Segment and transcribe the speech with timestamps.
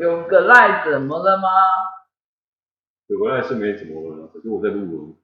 [0.00, 1.48] 有个赖怎么了吗？
[3.08, 5.16] 有个赖是没怎么了，可是我在录音。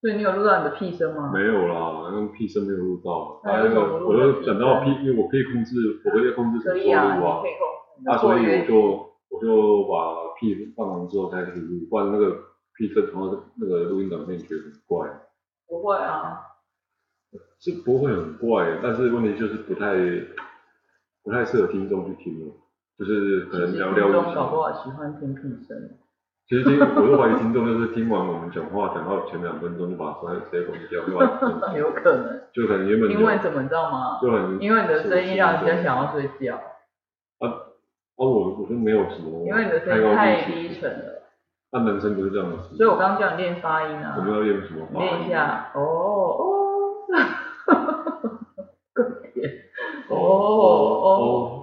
[0.00, 1.30] 所以你有录到你的屁声吗？
[1.32, 3.40] 没有啦，那个屁声没有录到。
[3.42, 7.42] 啊，那个，我就等到屁，因为我可以控制，我可以控制什么时候录啊。
[8.06, 8.74] 啊，所以我就
[9.30, 12.36] 我就把屁放完之后才开始录，不然那个
[12.76, 15.08] 屁声从那个录音档里面觉得很怪。
[15.66, 16.40] 不会啊。
[17.58, 19.96] 是不会很怪，但是问题就是不太
[21.22, 22.52] 不太适合听众去听，
[22.98, 24.06] 就是可能聊聊。
[24.06, 25.76] 听众搞不好喜欢听屁声。
[26.46, 31.00] 其实听，我都怀疑听众就是听完我们讲话讲到前两分钟就把声直接关掉，
[31.74, 32.38] 有可能。
[32.52, 33.10] 就可能原本。
[33.10, 34.18] 因为怎么你知道吗？
[34.20, 34.60] 就很。
[34.60, 36.56] 因为你的声音让人家想要睡觉。
[36.56, 37.54] 啊啊！
[38.16, 39.46] 我我就没有什么。
[39.46, 41.22] 因为你的声音太低沉了。
[41.72, 42.76] 那男生不是这样子。
[42.76, 44.14] 所以我刚刚叫你练发音啊。
[44.18, 44.86] 我们要练什么？
[45.00, 45.72] 练一下。
[45.74, 46.44] 哦哦。
[47.66, 47.74] 哈哈
[48.22, 48.30] 哈！
[48.92, 49.50] 更甜。
[50.10, 51.60] 哦哦哦。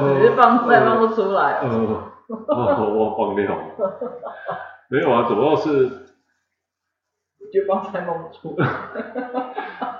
[0.00, 1.60] 只是放出来放不出来。
[1.62, 3.58] 嗯，我放掉。
[4.90, 5.88] 没有啊，主要是。
[7.50, 8.54] 就放出来放不出。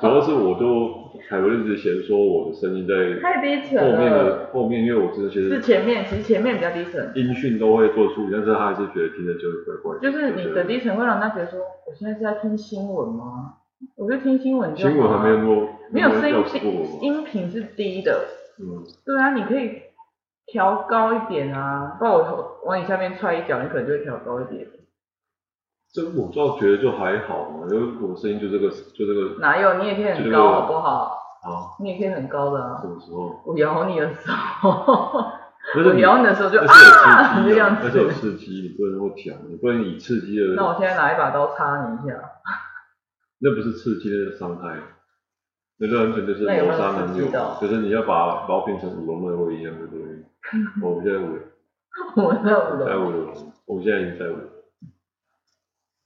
[0.00, 3.96] 主要是我就凯文一直嫌说我的声音在太低沉了。
[3.96, 7.10] 后面的后面，因为我之前是前面，其实前面比较低沉。
[7.14, 10.00] 音讯都会做处理，但是他还是觉得听着就是怪怪的。
[10.00, 13.54] 就是你的低沉会让他觉得说，我现在是在听新闻吗？
[13.96, 14.90] 我就听新闻就好。
[14.90, 15.68] 新闻还没有录。
[15.90, 18.26] 没有声音，音频是低的。
[18.60, 18.84] 嗯。
[19.06, 19.84] 对啊，你可以
[20.50, 24.66] 调高一点啊，不然我头往你下面踹一脚，你可能就会调高一点。
[25.92, 29.40] 这个我倒觉得就还好嘛，因为我声音就这个，就这个。
[29.40, 29.74] 哪有？
[29.74, 31.18] 你也可以很高，好不好？
[31.42, 31.76] 啊。
[31.80, 32.78] 你也可以很高的啊。
[32.80, 33.40] 什么时候？
[33.46, 34.70] 我咬你的时候。
[35.76, 37.82] 我咬你的时候就啊，这样子。
[37.84, 40.54] 那是有刺激，你不能那么强，你不能以刺激的。
[40.54, 42.14] 那我现在拿一把刀插你一下。
[43.40, 44.78] 那不是刺激，那是伤害。
[45.80, 47.26] 那个完全就是谋杀男友，
[47.60, 50.17] 就是你要把刀变成五楼那位一样，对不对？
[50.82, 51.38] 我们现在五楼。
[52.16, 52.84] 我们在五楼。
[52.86, 53.32] 在五楼。
[53.66, 54.44] 我们现在已经在五楼。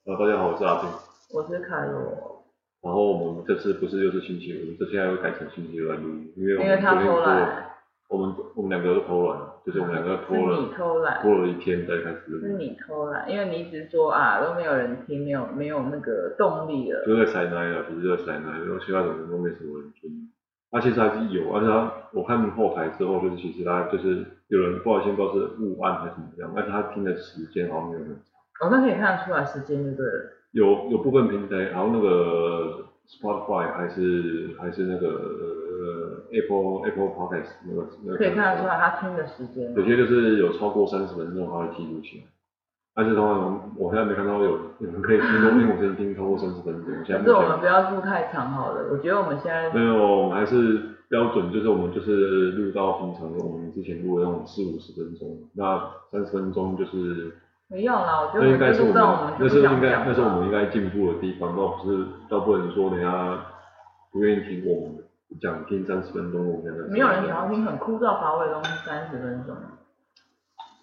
[0.04, 0.90] 啊，大家好，我是阿平，
[1.32, 2.44] 我是凯罗。
[2.82, 7.06] 然后我们这次不是又是星期五，这现在又改成星期二录音，因为我们昨天
[8.08, 12.40] 偷我们我们两个都偷懒，就是我们两个拖了，是你偷懒，拖了一天才开始录。
[12.40, 17.04] 是你偷懒，因为你一直说啊，都没有人听，没有没有那个动力了。
[17.06, 20.21] 就在塞奶了，不是在塞奶，然后其他的人都没什么人听。
[20.72, 28.16] 那、啊、其实还是有，而且他我看后台之后，就是其实他就是有人不好意思，不知道是误按还是怎么样，但是他听的时间好像没有很长。
[28.62, 30.32] 哦，那可以看得出来时间就对了。
[30.52, 38.16] 有有部分平台，然后那个 Spotify 还是还是那个呃 Apple Apple Podcast 那个那个。
[38.16, 39.74] 可以看得出来他听的时间。
[39.74, 42.24] 有些就是有超过三十分钟，他会记录起来。
[42.94, 43.28] 但是的话，
[43.76, 45.26] 我现在没看到有有人可以听
[45.58, 46.92] 听我声音听超过三十分钟。
[47.04, 49.72] 可是我们不要录太长好了，我觉得我们现在。
[49.72, 57.34] 没有，我们还是标准，就是我们就是录到平常我们之前录的那种四五十分钟，那三十分钟就是。
[57.68, 63.38] 没有啦，我觉得那应该是我们，那是应该，那是我们应该进步的地方，倒不是，倒不能说人家
[64.12, 64.98] 不愿意听我们
[65.40, 66.92] 讲听三十分钟，我们现在。
[66.92, 69.56] 没有人想要听很枯燥乏味的东西三十分钟。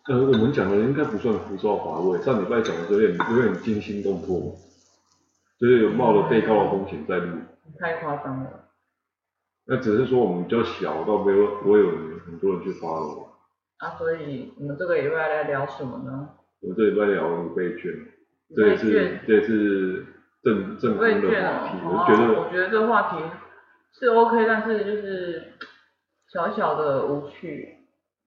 [0.10, 4.56] 呃，我们讲的应该不算枯燥乏味，上礼拜讲的有点有点惊心动魄，
[5.60, 7.38] 就是有冒着被告的风险在录。
[7.80, 8.70] 太夸张了。
[9.68, 11.92] 那只是说我们比较小，倒没有不会有
[12.26, 13.28] 很多人去 follow。
[13.78, 16.30] 啊，所以你们这个礼拜来聊什么呢？
[16.62, 17.94] 我们这礼拜聊五倍券，
[18.56, 20.08] 这也是这也是
[20.42, 23.24] 正正经的话题，我觉得我觉得这话题
[23.92, 25.54] 是 OK，但是就是
[26.34, 27.76] 小小的无趣。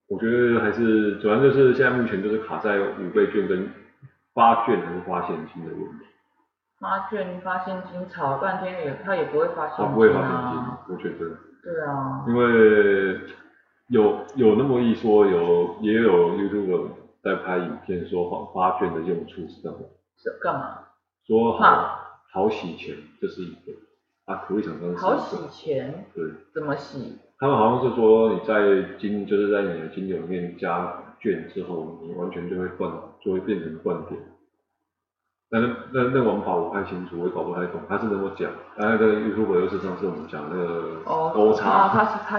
[0.09, 3.69] 我觉得还是主要就是现在目前就是卡在五倍券跟
[4.35, 6.07] 发券还是发现金的问题。
[6.79, 9.89] 发券发现金吵了半天也他也不会发现金啊。
[9.89, 11.37] 他不会发现金，我觉得。
[11.63, 12.25] 对啊。
[12.29, 13.21] 因为
[13.89, 16.91] 有有那么一说，有也有 YouTube。
[17.23, 19.79] 在拍影片说发发券的用处是干嘛？
[20.17, 20.79] 是干嘛？
[21.25, 22.01] 说好
[22.33, 23.73] 好洗钱，这是一个
[24.25, 24.93] 啊，可以想象。
[24.97, 26.05] 好洗钱？
[26.13, 26.25] 对。
[26.53, 27.17] 怎么洗？
[27.43, 34.21] 他们好像是说你在金就是在你的金流里面加券之后，你完全就会断，就会变成断点。
[35.51, 37.81] 但是那那玩法我不太清楚，我也搞不太懂。
[37.89, 38.49] 他是怎么讲？
[38.77, 41.01] 那个 YouTube 又是上次我们讲那个
[41.35, 41.89] 勾叉，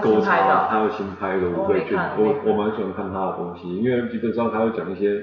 [0.00, 5.22] 勾叉，他有新拍的五倍券，我我蛮喜欢看他的东西，因为基本上他会讲一些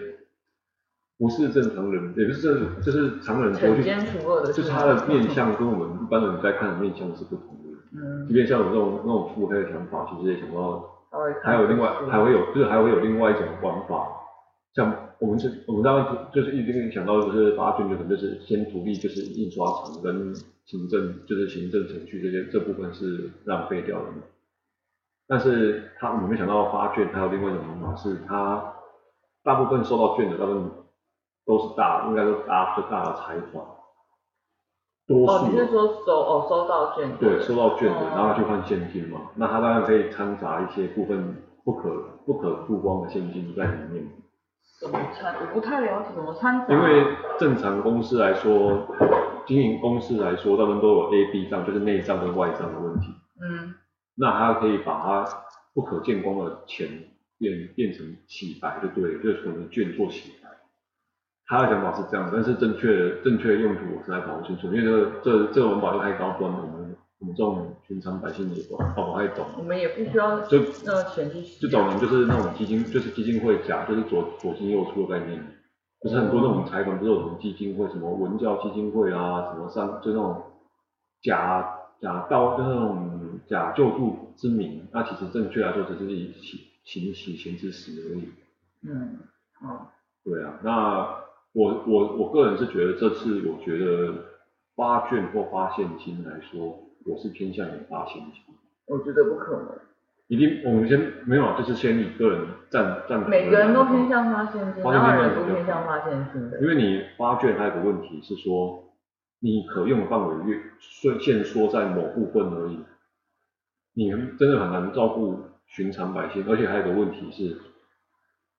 [1.18, 3.51] 不是正常人，也不是正，就是常人
[4.54, 7.61] 就是他的面相跟我们一般人在看的面相是不同的。
[7.94, 8.28] 嗯。
[8.28, 10.90] 即便像我这种那种腹黑的想法，其实也想到，
[11.44, 14.08] 还有另外还会有，就是还会有另外一种玩法，
[14.74, 15.08] 像。
[15.22, 20.34] 我们是，我们当时就是一直想到，就是发券就可能就是先独立，就是印刷厂跟
[20.66, 24.24] 行政，就是行政程序这些这部分是浪费掉的嘛。
[25.28, 28.74] 但是他我们没想到发卷还有另外一种方法，是他
[29.44, 30.72] 大部分收到卷的大部分
[31.46, 33.64] 都是大，应该都大最大的财团。
[35.12, 35.34] 多数。
[35.34, 37.12] 哦，你是说收哦收到券？
[37.19, 39.19] 对，收到卷的，哦、然后去换现金嘛。
[39.36, 41.90] 那他当然可以掺杂一些部分不可
[42.25, 44.08] 不可曝光的现金在里面。
[44.80, 45.36] 怎么掺？
[45.36, 46.74] 我不太了解怎么掺杂。
[46.74, 47.06] 因为
[47.38, 48.88] 正常公司来说，
[49.46, 53.08] 经营公司来说，他们都有 A、B 账，就是内账跟外账的问题。
[53.40, 53.75] 嗯。
[54.16, 55.25] 那他可以把他
[55.74, 56.88] 不可见光的钱
[57.38, 60.50] 变变成洗白，就对了，就是我们券做洗白。
[61.51, 68.63] 他的想法是这样，但是正确正确用途我实在搞不清楚，因为这个这这个文保又太高端了，我们我们这种寻常百姓也
[68.95, 69.45] 搞不太懂。
[69.57, 71.59] 我们也不需要就那个钱去洗。
[71.59, 75.45] 就早年就是那种基金，就是基金会假，就是左左进右出的概念，
[76.01, 80.42] 就是很多那种财团不是有什么基金会，什么文教基金会啊，什么上就那种
[81.21, 83.09] 假假道，就那种。
[83.48, 88.30] 假救助之名，那其实正确来说只是以洗洗洗钱之实而已。
[88.88, 89.18] 嗯，
[89.59, 89.92] 好。
[90.24, 91.21] 对啊，那
[91.53, 94.13] 我我我个人是觉得这次我觉得
[94.75, 98.56] 发券或发现金来说，我是偏向于发现金。
[98.88, 99.80] 我觉得不可能。
[100.27, 103.30] 一定，我们先没有啊，就是先以个人占占。
[103.30, 106.62] 每个人都偏向发现金，哪有人不偏向发现金的？
[106.62, 108.81] 因为你发券还有个问题是说，
[109.42, 112.80] 你可用的范围越限限缩在某部分而已。
[113.94, 114.09] 你
[114.39, 115.38] 真的很难照顾
[115.68, 117.57] 寻常百姓，而且还有个问题是，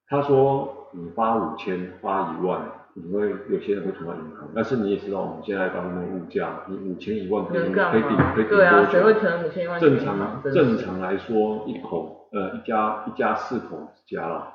[0.09, 8.57] 他说你发五千发一万，你会有些人会存到银行，但是你也知道我们现在当中物价，你五千一万可以可以顶可以顶多久？
[8.57, 9.81] 对啊，谁会存五千一万？
[9.81, 14.55] 正常正常来说，一口呃一家一家四口之家啦，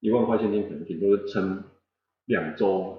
[0.00, 1.62] 一万块现金可能顶多是撑
[2.26, 2.96] 两周。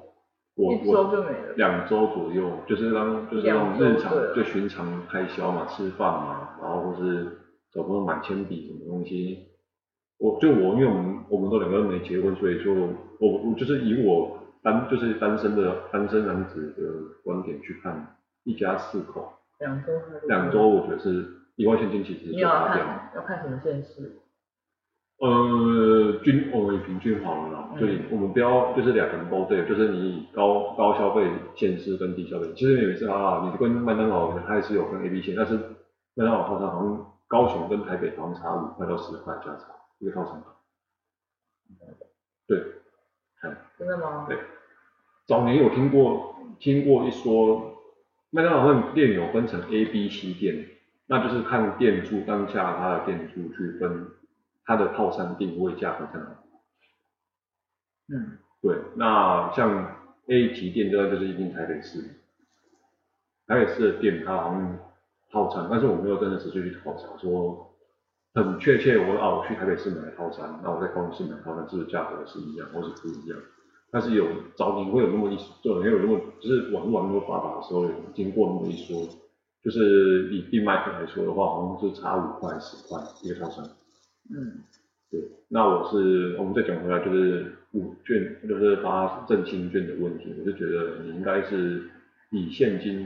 [0.54, 7.26] 我一周就没了，两周左右，就是当就是那种日常就寻常开销嘛，吃饭嘛，然后或是
[7.72, 9.48] 找朋友买铅笔什么东西。
[10.20, 12.92] 我就我，因为我们我们都两个人没结婚，所以就我
[13.22, 19.94] 我就是以我单就是单身的单身男子的观点去看，一家四口，两周
[20.28, 21.26] 两周我觉得是
[21.56, 22.76] 一万现金其实就花掉。
[22.76, 24.18] 你要看要看什么现实？
[25.20, 35.54] 呃，均我们平均好了啦，所以我们不要就是两个人都对，就是你以高高消费县市跟低消费，其实你也是啊，你跟麦当劳它也是有分 A B 线，但是
[36.16, 39.68] 麦当劳套餐好像高雄跟台北好像差五块到十块加差
[40.00, 40.42] 一个套餐。
[42.48, 42.60] 对，
[43.78, 44.26] 真的吗？
[44.28, 44.38] 对，
[45.26, 47.78] 早年有听过听过一说，
[48.30, 50.68] 麦当劳他们店有分成 A B C 店，
[51.08, 54.08] 那就是看店主当下他的店主去分。
[54.64, 56.38] 它的套餐定位价格在哪？
[58.10, 59.98] 嗯，对，那像
[60.28, 62.00] A 级店这个就是一定台北市，
[63.48, 64.78] 台北市的店它好像
[65.32, 67.71] 套餐，但是我没有真的实际去考察说
[68.34, 73.38] 很确切我，我啊我去台北市买的套餐，那我在高雄市买套餐是不是价格是一样或是不一样？
[73.92, 74.26] 但是有
[74.56, 79.06] 早你会有那么一说，就没有那么就是网络那么发达的时候，有经过那么一说，
[79.62, 83.66] 就是以必麦克来说的话，好像是差五块十块一个套餐。
[84.30, 84.64] 嗯，
[85.12, 85.20] 对，
[85.50, 91.84] 那我是我们再讲回来，就是五券，就是发振兴券的问题，我就觉得你应该是
[92.32, 93.06] 以现金。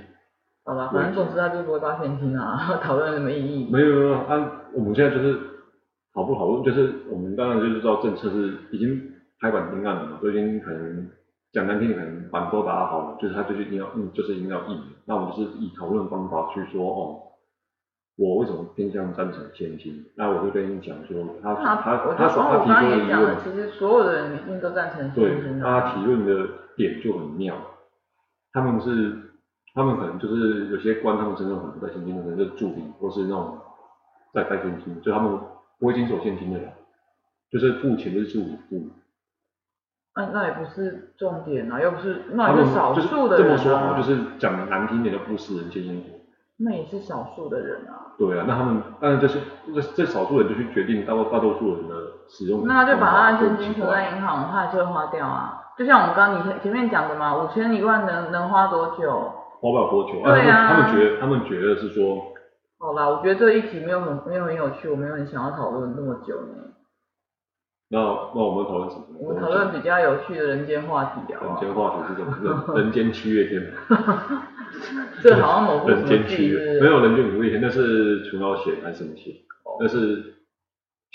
[0.65, 3.71] 好吧，反正总之他就不会发现金啊， 讨论有什么意义？
[3.71, 5.37] 没有没有，按、啊、我们现在就是
[6.13, 8.99] 好不好论，就是我们当然就是知道政策是已经
[9.39, 11.07] 拍板定案了嘛，都已经可能
[11.53, 14.81] 讲难听点，可能板都打好了，就是他就是一定要嗯，就是一定要印。
[15.05, 17.21] 那我们就是以讨论方法去说哦。
[18.17, 20.05] 我为什么偏向赞成现金？
[20.15, 25.59] 那我会跟你讲说，他他他他他提出的疑问，其实所有的人一定都赞成现金。
[25.59, 27.53] 他提问的点就很妙，
[28.53, 29.17] 他们是
[29.75, 33.57] 他们可能就是有些官，他们真的很不带现金，可能就是助理或是那种
[34.33, 35.37] 在带现金，就他们
[35.77, 36.71] 不会经手现金的人，
[37.51, 38.89] 就是付钱就是助理付。
[40.15, 43.57] 那那也不是重点啊，又不是那也是少数的人啊。
[43.57, 46.03] 这么说好，就是讲难听点的不食人间烟火。
[46.57, 48.15] 那也是少数的人啊。
[48.17, 49.41] 对啊，那他们当然这些
[49.73, 51.95] 这这少数人就去决定大多大多数人的
[52.29, 52.65] 使用。
[52.65, 55.63] 那他就把他的现金存在银行，他还是会花掉啊。
[55.77, 59.33] 就像我们刚刚你前前面讲的嘛，五千一万能能花多久？
[59.65, 60.21] 花不了多久。
[60.23, 60.67] 对啊。
[60.67, 62.33] 他们觉得他们觉得是说。
[62.77, 66.53] 好啦，我觉得这一题没有很没有很有趣，我没有很想要讨论那么久呢。
[67.87, 69.05] 那那我们讨论什么？
[69.19, 71.39] 我们讨论比较有趣的人间话题啊。
[71.41, 72.75] 人间话题是什么？
[72.75, 73.71] 人人间七月天。
[75.23, 79.33] 这好像某部人间七月，没有人间五月天，那是琼瑶写还是什么写？
[79.79, 80.34] 那是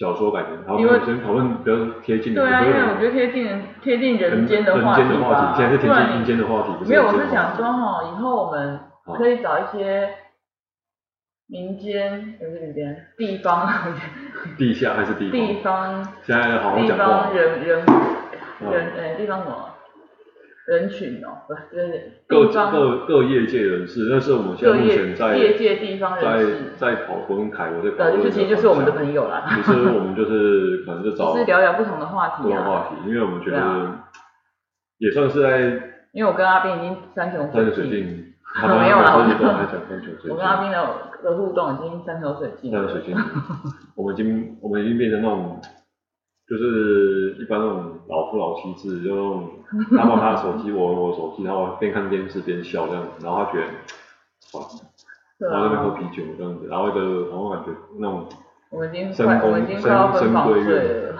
[0.00, 0.56] 小说改编。
[0.66, 2.40] 然后我们先讨论比较贴近的。
[2.40, 5.52] 对啊，因为我觉得贴近人贴近人间的话题吧。
[5.54, 6.72] 现在是贴近人间的话题。
[6.88, 8.80] 没有，我是想说哈，以后我们
[9.18, 10.08] 可以找一些
[11.48, 13.68] 民间不是民间，地方，
[14.56, 15.32] 地下还是地方？
[15.32, 16.86] 地方，现在好好讲。
[16.86, 17.84] 地方人人
[18.70, 19.69] 人哎地方什么？
[20.66, 28.22] 人群哦，不是各各各业界人士，那是我们现在目前在业界地方人士在在讨论凯，我在讨论。
[28.22, 29.48] 对，其实就是我们的朋友啦。
[29.56, 32.44] 其实我们就是可能就找，是聊聊不同的话题啊。
[32.44, 33.98] 不同话题，因为我们觉得
[34.98, 35.60] 也算是在，
[36.12, 38.26] 因为我跟阿斌已经山穷水尽。
[38.62, 39.16] 没有啦，
[40.28, 40.88] 我跟阿斌的
[41.22, 42.70] 的互动已经山穷水尽。
[42.70, 43.16] 山穷水尽，
[43.96, 45.60] 我们已经我们已经变成那种。
[46.50, 49.50] 就是一般那种老夫老妻制，就那种
[49.96, 54.66] 他玩他的手机，我玩我的手机，然后边看电视边笑这样子，然后他觉得，哇，
[55.38, 58.26] 然后在那边喝啤酒这样子，然后一个然后感觉那种，
[58.70, 61.14] 我们已经快我们已经快要分房睡了，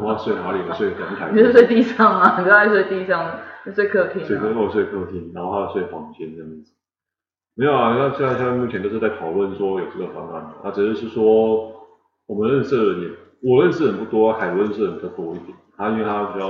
[0.00, 0.60] 我要睡哪里？
[0.68, 1.30] 我睡阳台。
[1.34, 2.38] 你是睡地上吗？
[2.38, 3.28] 你都在睡地上，
[3.66, 4.24] 就睡客厅。
[4.24, 6.72] 睡客我睡客厅，然后他睡房间这样子。
[7.56, 11.72] 没有啊，那现在现在目前都是在讨论说有这个方案，他只是是说
[12.28, 13.08] 我们认识的人也。
[13.42, 15.56] 我认识人不多，凯文认识人比较多一点。
[15.76, 16.46] 他因为他比较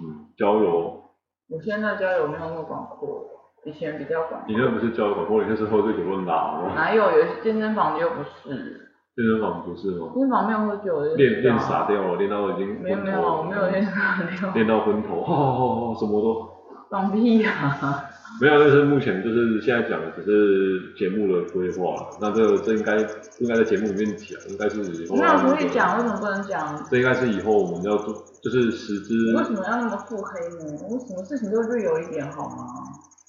[0.00, 1.02] 嗯交友，
[1.48, 3.24] 我现在交友没有那么广阔，
[3.64, 4.42] 以前比较广。
[4.46, 6.72] 你那不是交友广阔，你那是喝醉酒乱打吗？
[6.76, 7.10] 哪有？
[7.10, 8.82] 有健身房又不是。
[9.16, 10.10] 健身房不是吗？
[10.14, 11.16] 健身房没有喝酒的。
[11.16, 12.80] 练练傻掉了，练到已经。
[12.80, 14.50] 没有没有，我没有练傻掉。
[14.52, 16.55] 练到昏头，哈哈哈，什么都。
[16.90, 18.04] 放屁呀！
[18.40, 22.96] 没有，就是目前就是现在讲的只是节目的规划，那这个这应该
[23.38, 25.16] 应该在节目里面讲，应该是以后。
[25.16, 26.84] 没有可以讲，为什么不能讲？
[26.90, 28.12] 这应该是以后我们要做，
[28.42, 29.34] 就是实质。
[29.36, 30.76] 为什么要那么腹黑呢？
[30.90, 32.66] 我什么事情都会有一点好吗？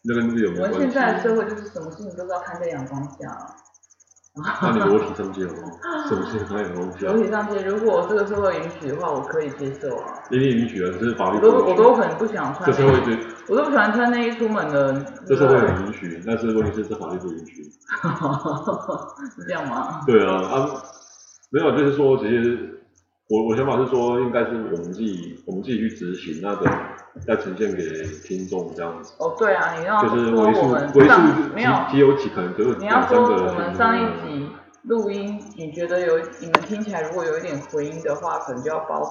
[0.04, 0.78] 那跟绿有没有关系？
[0.78, 3.38] 我们现在的社会就是什么事情都是要看在阳光下。
[4.62, 5.72] 那你裸体上街好吗？
[6.08, 7.06] 什么事情都有东西。
[7.06, 10.14] 裸体上街，如果这个社会允许的话，我可以接受啊。
[10.30, 11.38] 一定允许啊，只是法律。
[11.38, 12.72] 我都我都很不想穿。
[12.72, 13.12] 这社会就。
[13.50, 14.94] 我都不喜欢穿内衣出门的。
[15.26, 17.64] 这社会很允许，但是问题是这法律不允许。
[17.64, 20.02] 是 这样吗？
[20.06, 20.70] 对啊，啊，
[21.52, 22.78] 没有，就是说，其实
[23.30, 26.70] 我我想法是说，应该是我们自己我们自己去执行那个。
[27.26, 27.84] 再呈现给
[28.24, 29.12] 听众这样子。
[29.18, 34.48] 哦，对啊，你要就是说我们上没有，只有几可能只有你要说我们上一集
[34.84, 39.02] 录音，你觉得有你们听起来如果有一点回音的话，可能就要包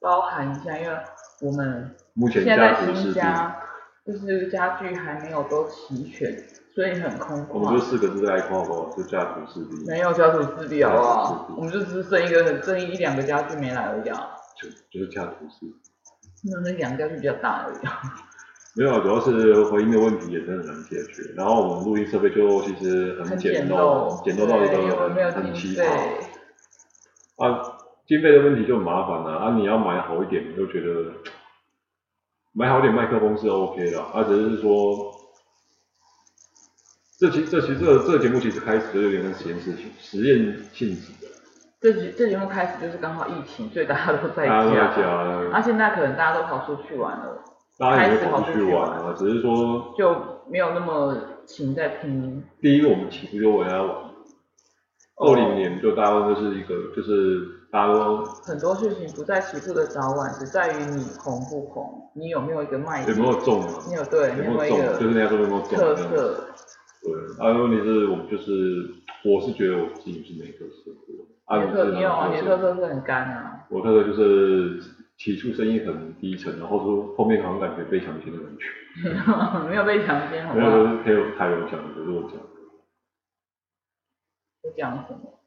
[0.00, 0.96] 包含一下，因为
[1.40, 3.56] 我们目前现在在新家，
[4.04, 6.36] 就是家具还没有都齐全，
[6.74, 7.48] 所以很空旷。
[7.52, 9.84] 我们就四个字在夸宝，就家徒四壁。
[9.86, 11.54] 没有家徒四壁好不好？
[11.56, 14.30] 我们就只剩一个很剩一两个家具没来而已啊。
[14.56, 15.74] 就就是家徒四壁。
[16.44, 17.76] 那那两个是比较大而已。
[18.74, 21.22] 没有，主要是回音的问题也真的很难解决。
[21.36, 25.84] 然后我们录音设备就其实很简陋，简陋到一个很奇葩。
[27.36, 27.62] 啊，
[28.06, 29.48] 经费的问题就很麻烦了啊！
[29.48, 31.12] 啊，你要买好一点，你就觉得
[32.52, 35.12] 买好一点麦克风是 OK 的，啊，只是说
[37.22, 41.28] 这期这期这个这个节目其实开始就有点像实验事情，实验性质的。
[41.80, 44.64] 这节这节目开始就是刚好疫情，所以大家都在家。
[44.64, 47.38] 那、啊、现在可能大家都跑出去玩了。
[47.78, 50.12] 大家也跑出去玩了，只是说就
[50.50, 52.42] 没有那么勤在听。
[52.60, 53.94] 第一个我们起步就我要玩。
[55.18, 58.24] 二零年就大家都是一个，就是大家都。
[58.44, 63.16] 很多事情不在起步的早晚，只在于你红不红，你有没有一个卖点。
[63.16, 63.68] 有没有中啊？
[63.86, 64.98] 你有对，有没有中？
[64.98, 65.78] 就是那家说有没有中。
[65.78, 66.48] 特色。
[67.02, 68.94] 对，啊，问题是我们就是，
[69.24, 70.96] 我是觉得我自己是没特色的。
[71.58, 72.30] 你特你有啊？
[72.32, 73.66] 你特色是很干啊。
[73.68, 74.80] 我特色就是
[75.16, 78.64] 起初声音很低沉，然后说后面好像感觉被强奸的感觉。
[79.68, 80.60] 没有被强奸，好吗？
[80.60, 82.46] 没有，就是可以有台有讲的，不是我讲的。
[84.62, 85.41] 我讲什么？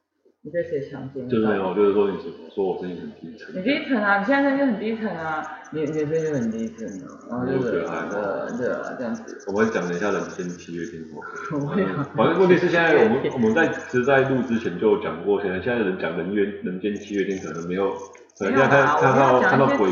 [0.46, 1.28] 你被谁强奸？
[1.28, 2.18] 就是没有，就是说你
[2.54, 3.50] 说我声音很低沉。
[3.56, 4.20] 你低沉啊！
[4.20, 5.44] 你现在声音很低沉啊！
[5.72, 7.10] 你你声音很低沉啊！
[7.32, 9.44] 然后就是呃呃这样子。
[9.48, 12.06] 我们讲了一下人间七月天哦。
[12.16, 17.90] 反正问题是现在我们 我们在其实在录之前就讲过，现在现在人讲人间人间七月天可能没有，
[18.38, 19.90] 可能要看看到看到鬼。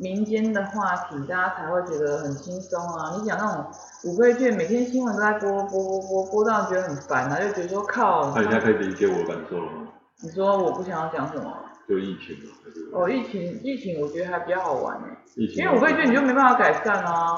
[0.00, 3.14] 民间的话题，大家才会觉得很轻松啊！
[3.20, 3.66] 你讲那种
[4.04, 8.32] 五倍券，每天新闻都在播播播播播到觉得很烦啊，就觉得说靠。
[8.34, 9.88] 那你现在可以理解我的感受了吗？
[10.22, 11.54] 你说我不想要讲什么？
[11.86, 12.50] 就疫情嘛
[12.94, 15.06] 哦，疫情疫情，我觉得还比较好玩呢。
[15.36, 15.62] 疫情。
[15.62, 17.34] 因为五倍券你就没办法改善啊。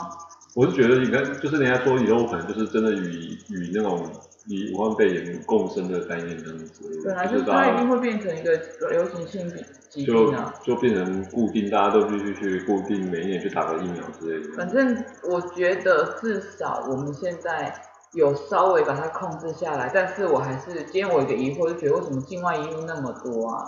[0.54, 4.10] 我是觉得，你看，就是人家说以后可能就是真的与与那种。
[4.48, 9.48] 以武汉肺炎共生的概念这样子，本来就是它一定会变成一个流行性
[9.88, 14.52] 疾病啊，就就变成固定，大家都必须去固定每一年去打个疫苗之类的。
[14.56, 17.72] 反正我觉得至少我们现在
[18.14, 23.62] 有稍微把它控制下来，但是我还是今天我有一个疑惑，就觉得为什么境外一路那么多啊？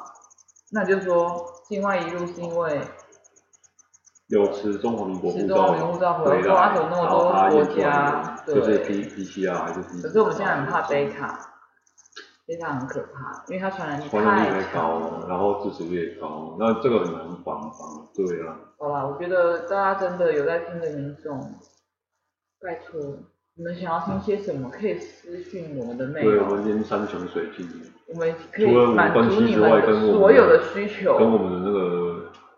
[0.72, 2.80] 那就是说境外一路是因为。
[4.28, 5.72] 有持中华民国护照
[6.14, 7.18] 回来，然后他有那么多
[7.50, 10.02] 国家，对，就是 P P C R 还是 P。
[10.02, 11.50] 可是我们现在很怕贝卡。
[12.46, 18.54] 其实它很可怕，因为它传染力太太高了，然后致死率也高，那这个很难防防，对啊。
[18.78, 21.40] 好啦，我觉得大家真的有在听的民众，
[22.60, 23.00] 拜托，
[23.54, 26.32] 你们想要听些什么，可以私信我们的内容。
[26.34, 27.66] 对，我们连山穷水尽。
[28.12, 31.16] 我们可以满足你们的所有的需求。
[31.16, 32.03] 跟我们的那个。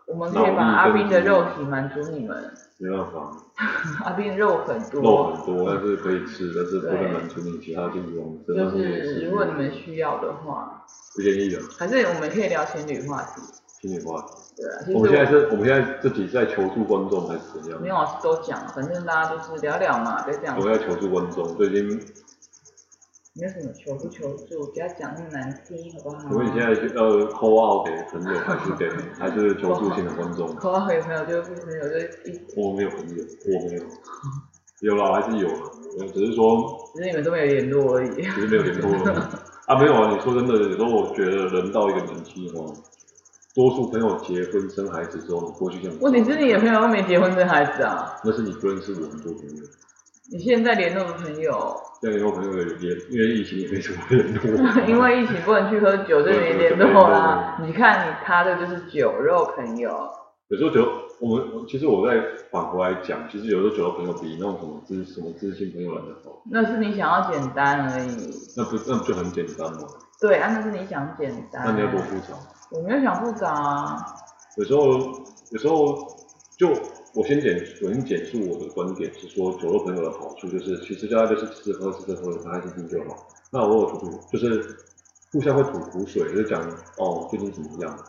[0.07, 2.51] 我们可以把阿斌的肉体满足你们。
[2.79, 3.31] 没办法。
[4.05, 5.01] 阿斌肉很多。
[5.01, 8.45] 肉很多，但是可以吃，但是不能满足你其他地方。
[8.47, 10.85] 就是如果你们需要的话。
[11.15, 11.59] 不建议的。
[11.77, 13.41] 还是我们可以聊情侣话题。
[13.81, 14.27] 情侣话题。
[14.55, 14.95] 对啊。
[14.95, 17.81] 我们现在是，我们现在自己在求助观众还是怎样？
[17.81, 20.55] 没有，是都讲，反正大家都是聊聊嘛，就这样。
[20.57, 21.99] 我们要求助观众，最近。
[23.39, 26.27] 没有什么求不求助，不要讲那么难听，好不好？
[26.33, 28.89] 所以你现在要 call out 给朋友，还是给
[29.19, 30.47] 还是求助性的观众？
[30.57, 31.97] call out 给朋友就是朋友就
[32.29, 32.41] 一。
[32.55, 33.83] 我没有朋友，我没有。
[34.81, 35.47] 有啦，还是有，
[36.13, 36.77] 只是说。
[36.95, 38.09] 只是你们都没有联络而已。
[38.21, 39.19] 只是没有联络而已。
[39.67, 40.11] 啊，没有啊！
[40.13, 42.73] 你说真的，有时候我觉得人到一个年纪哦，
[43.53, 45.97] 多数朋友结婚生孩子之后，过去这样。
[45.99, 48.15] 问题是你的朋友都没结婚生孩子啊？
[48.23, 49.63] 那是你不认识我很多朋友。
[50.29, 51.75] 你现在联络的朋友？
[52.01, 54.41] 现在联络朋友也因为疫情也没什么联络。
[54.85, 57.57] 因为疫情不能去喝酒，就没联络啦。
[57.65, 59.89] 你看你他的就是酒肉朋友。
[60.49, 60.85] 有时候酒，
[61.21, 66.41] 我们其实我在反过来讲，其实有时候酒肉朋友比那种什么知什么知心朋友来的好。
[66.51, 68.29] 那是你想要简单而已。
[68.55, 69.87] 那不那不就很简单吗？
[70.19, 71.63] 对啊，那是你想简单。
[71.65, 72.37] 那你要多复杂？
[72.71, 74.05] 我没有想复杂啊。
[74.57, 74.81] 有时候
[75.51, 75.95] 有时候
[76.57, 76.69] 就。
[77.17, 83.27] 我先简，我先简述我的观点是说，酒肉朋友的好处就是，其实大家就是吃吃喝喝吃吃喝喝，开开心心就好。
[83.51, 84.77] 那我有吐吐，就是
[85.31, 86.61] 互相会吐苦水，就讲
[86.97, 87.99] 哦最近怎么样，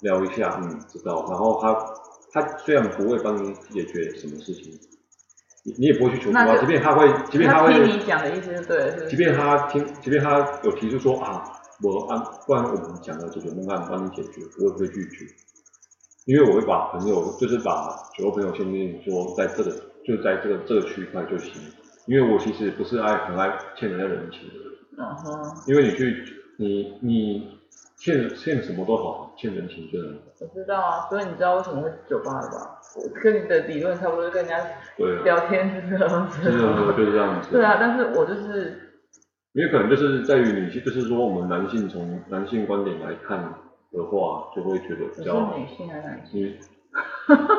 [0.00, 1.24] 聊一下，嗯，知道。
[1.30, 1.94] 然后他
[2.32, 4.72] 他虽然不会帮你解决什么事情，
[5.62, 9.10] 你你也不会去求助啊，即便他会，即便他会听你讲的意思就对了，是不是？
[9.10, 11.44] 即便他听，即便他有提出说啊，
[11.84, 15.24] 我按不然我们讲的解决方案帮你解决，我也会拒绝。
[16.30, 19.72] 因为我会把朋友，就是把酒肉朋友先跟你说，在这个
[20.06, 21.60] 就在这个这个区块就行。
[22.06, 24.72] 因为我其实不是爱很爱欠人家人情的人。
[24.96, 25.62] 嗯哼。
[25.66, 26.24] 因为你去
[26.56, 27.58] 你你
[27.98, 30.18] 欠欠什么都好，欠人情真的。
[30.38, 32.78] 我知道啊，所以你知道为什么会酒吧的吧？
[32.94, 34.56] 我跟你的理论差不多，跟人家
[35.24, 36.42] 聊天是这样子。
[36.44, 37.50] 是的，就是这样子。
[37.58, 38.78] 对啊，但是我就是。
[39.54, 43.52] 因为可能就是在于女性，就是说我们男性从男性观点来看。
[43.92, 45.34] 的话就会觉得比较。
[45.52, 46.56] 是女性还是男性？
[46.92, 47.54] 哈哈哈。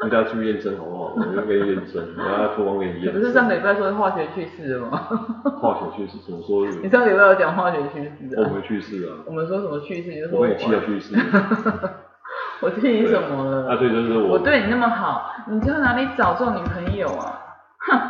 [0.00, 1.12] 大家去验证好不好？
[1.16, 3.12] 我就给你验证，大家脱光给你验。
[3.12, 4.96] 不是上个礼拜说化学去世了吗？
[5.60, 6.64] 化学去世怎么说？
[6.82, 8.46] 你上个礼拜有讲化学去世啊？
[8.48, 9.16] 我没去世啊。
[9.26, 10.10] 我们说什么去世？
[10.10, 10.38] 你就说。
[10.38, 11.16] 我被气到去世。
[12.62, 13.70] 我替你什么了？
[13.70, 14.34] 啊，对，就是我。
[14.34, 17.40] 我对你那么好，你知道哪里找这种女朋友啊？
[17.90, 18.00] 哼。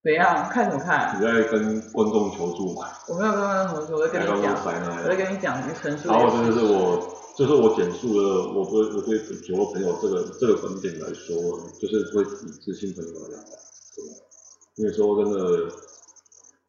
[0.00, 0.48] 怎样？
[0.48, 1.18] 看什么看？
[1.18, 2.86] 你在跟观众求助吗？
[3.08, 4.54] 我没有跟观众求助，我在跟你讲。
[4.54, 6.08] 我在跟你讲，你陈述。
[6.08, 11.36] 然后真的是我，就是我简述了我对我对酒肉朋友这个这个观点来说，
[11.80, 13.44] 就是会以知心朋友来讲，
[14.76, 15.38] 因为说真的，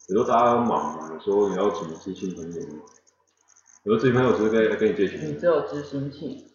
[0.07, 2.59] 有时候大家忙嘛，有时候你要请知心朋友？
[3.83, 5.29] 有时候知心朋友只是跟跟你借钱。
[5.29, 6.47] 你只有知心气。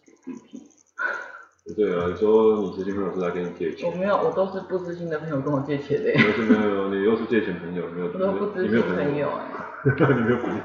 [1.73, 3.89] 对啊，你说你知心朋友是来跟你借钱。
[3.89, 6.13] 我没有，我都是不知心的朋友跟我借钱的。
[6.13, 8.05] 没有没有，你又是借钱朋友，没有。
[8.07, 9.49] 我都不知心朋友哎。
[9.85, 10.61] 你没有朋友。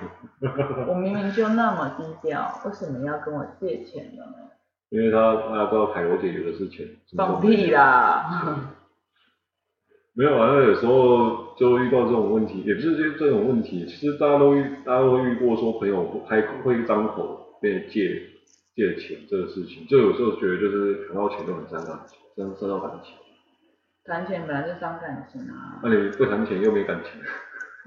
[0.89, 4.23] 我明明就那么低调，为什么要跟我借钱呢？
[4.91, 6.87] 因为他他知道凯罗姐有的是钱。
[7.17, 8.59] 放屁啦！
[10.13, 18.21] 没有啊，那有时候就遇到这种问题，也不是这这种问题，其实大家都遇大家都遇过，说朋友不开会张口跟你借。
[18.81, 23.13] 借钱这个事情，就有时候觉得就是谈到钱都很伤感情，伤伤到感情。
[24.07, 25.77] 谈钱本来就伤感情啊。
[25.83, 27.21] 那你不谈钱又没感情，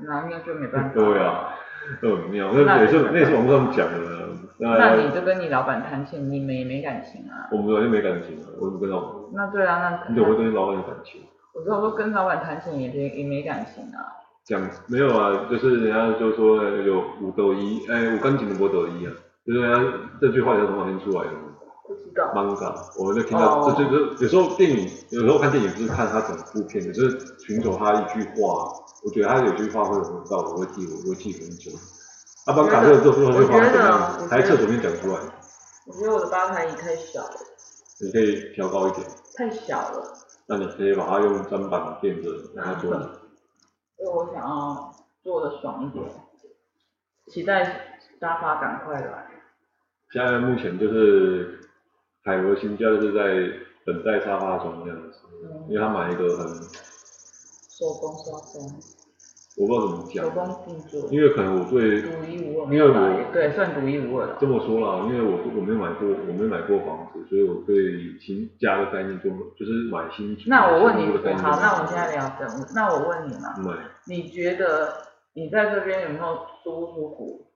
[0.06, 0.94] 那应该就没办法。
[0.94, 1.56] 对啊，
[2.00, 2.52] 都很妙。
[2.54, 4.30] 那也是那也是网上讲的。
[4.60, 7.50] 那你就跟你老板谈钱，你们也没感情啊？
[7.52, 9.32] 我们完全没感情啊，我怎么跟老板？
[9.34, 11.22] 那对啊，那你怎么会跟老板有感情？
[11.56, 14.14] 我说跟老板谈钱也没也没感情啊。
[14.46, 19.12] 讲没有啊，就是人家就说有五斗一，哎，有感情的不斗一啊。
[19.46, 21.32] 就是这句话也是从哪边出来的？
[21.86, 22.32] 不知道。
[22.34, 28.72] manga，我就听到，这就是有时候电影，有时候看电影不是看他整部片的，就是寻找他一句话，
[29.04, 31.72] 我觉得他有句话会有很道，我会记，我会记很久。
[32.46, 35.20] 啊，把感受这句话就放在这边，台侧左边讲出来。
[35.86, 37.36] 我觉得我的吧台椅太小了。
[38.00, 39.06] 你可以调高一点。
[39.36, 40.14] 太小了。
[40.48, 42.94] 那你可以把它用砧板垫着让它坐。
[42.94, 46.10] 因为我想要坐的爽一点，
[47.28, 49.33] 期待沙发赶快来。
[50.14, 51.60] 现在目前就是
[52.24, 58.60] 海螺新家就是在等待沙发床这样子，嗯、因为他买一个很手工沙发，
[59.58, 60.24] 我不知道怎么讲。
[60.24, 61.10] 手工制作。
[61.12, 64.38] 因为可能我对独一无二，因为我对算独一无二了。
[64.40, 67.76] 这么说啦，因为我我没有买过，我没有买过房子，所以我对
[68.20, 70.38] 新家的概念就就是买新。
[70.46, 72.46] 那我问你，好，那我们现在聊这，
[72.76, 73.74] 那我问你嘛，对，
[74.06, 74.94] 你觉得
[75.34, 77.48] 你在这边有没有舒不舒服？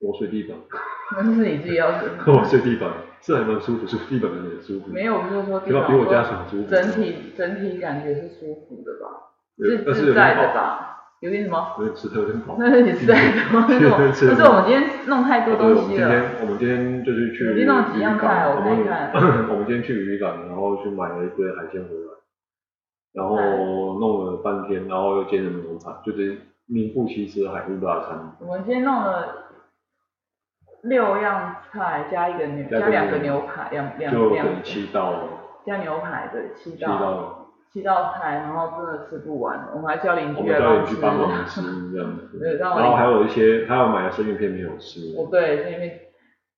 [0.00, 0.56] 我睡地板。
[1.16, 2.08] 那是你自己要睡。
[2.26, 4.92] 我睡地板是还蛮舒服，睡地板真的很舒服。
[4.92, 6.70] 没有，不是说地板比我家床舒服。
[6.70, 9.34] 整体整体感觉是舒服的吧？
[9.58, 10.84] 是自在的吧？
[11.20, 11.74] 有点什么？
[11.78, 12.54] 有点吃的有点饱。
[12.60, 13.66] 那是你自在 的吗？
[13.68, 16.08] 那是我们今天弄太多东西了。
[16.42, 17.46] 我们今天就是去。
[17.46, 18.46] 今天弄几样菜？
[18.46, 19.10] 我看看。
[19.48, 22.14] 我们今天去渔港，然后去买了一堆海鲜回来，
[23.14, 28.36] 然后弄了半天，然后又煎了牛排，就是名副其实的海陆大餐。
[28.38, 29.47] 我们今天弄了。
[30.82, 34.46] 六样菜加一个牛，加两个牛排，两两两。
[34.46, 35.14] 就七道。
[35.64, 36.76] 加牛排对，七道。
[36.76, 37.44] 七道。
[37.70, 40.96] 七道菜，然后真的吃不完，我们还叫邻居来帮吃。
[40.96, 41.60] 我们叫邻居帮忙吃
[41.92, 42.56] 这样子。
[42.58, 45.00] 然后还有一些，他要买的生鱼片没有吃。
[45.18, 46.00] 哦，对，生鱼片。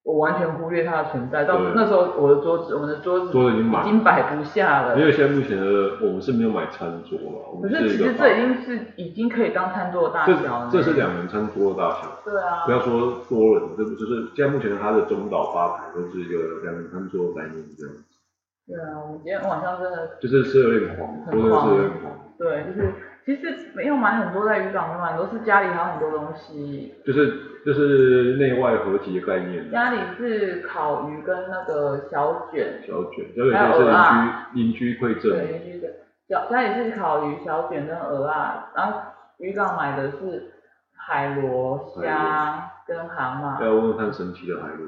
[0.03, 4.99] 我完全忽略它的存在，到那时候我的桌子，我们的桌子桌子已经已经摆不下了。
[4.99, 5.67] 因为现在目前的
[6.01, 7.61] 我们是没有买餐桌了。
[7.61, 10.71] 可是其实这已经是已经可以当餐桌的大小了。
[10.73, 12.19] 这是两人餐桌的大小。
[12.25, 12.65] 对啊。
[12.65, 18.03] 不要说多人，这不就是现在目前它的中岛吧台都是一个两人餐桌的概念这样子。
[18.67, 20.17] 对啊，我们今天晚上真的。
[20.19, 22.11] 就是吃有点狂，真的是有点黄。
[22.39, 22.95] 对，就是。
[23.25, 26.95] 其实没有买很多在渔港买，都是家里还有很多东西。
[27.05, 29.71] 就是就是内外合集的概念。
[29.71, 32.83] 家里是烤鱼跟那个小卷。
[32.87, 33.51] 小卷，小卷就是
[34.53, 35.31] 邻居邻居馈赠。
[35.33, 35.89] 对，邻居的。
[36.29, 39.01] 小家里是烤鱼、小卷跟鹅啊，然后
[39.39, 40.53] 渔港买的是
[40.97, 43.65] 海螺、虾跟蛤蟆。
[43.65, 44.87] 要问问看神奇的海螺。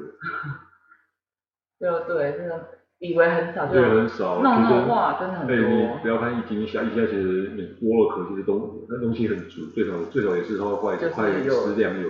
[1.79, 2.82] 对对，这个。
[3.03, 4.39] 以为很少，对，很少。
[4.41, 5.55] 弄弄哇，真的很多。
[5.57, 12.07] 你不要看一斤一虾，一下其实你剥了壳，其实东那东西很足，最少最少也是它会快十两有。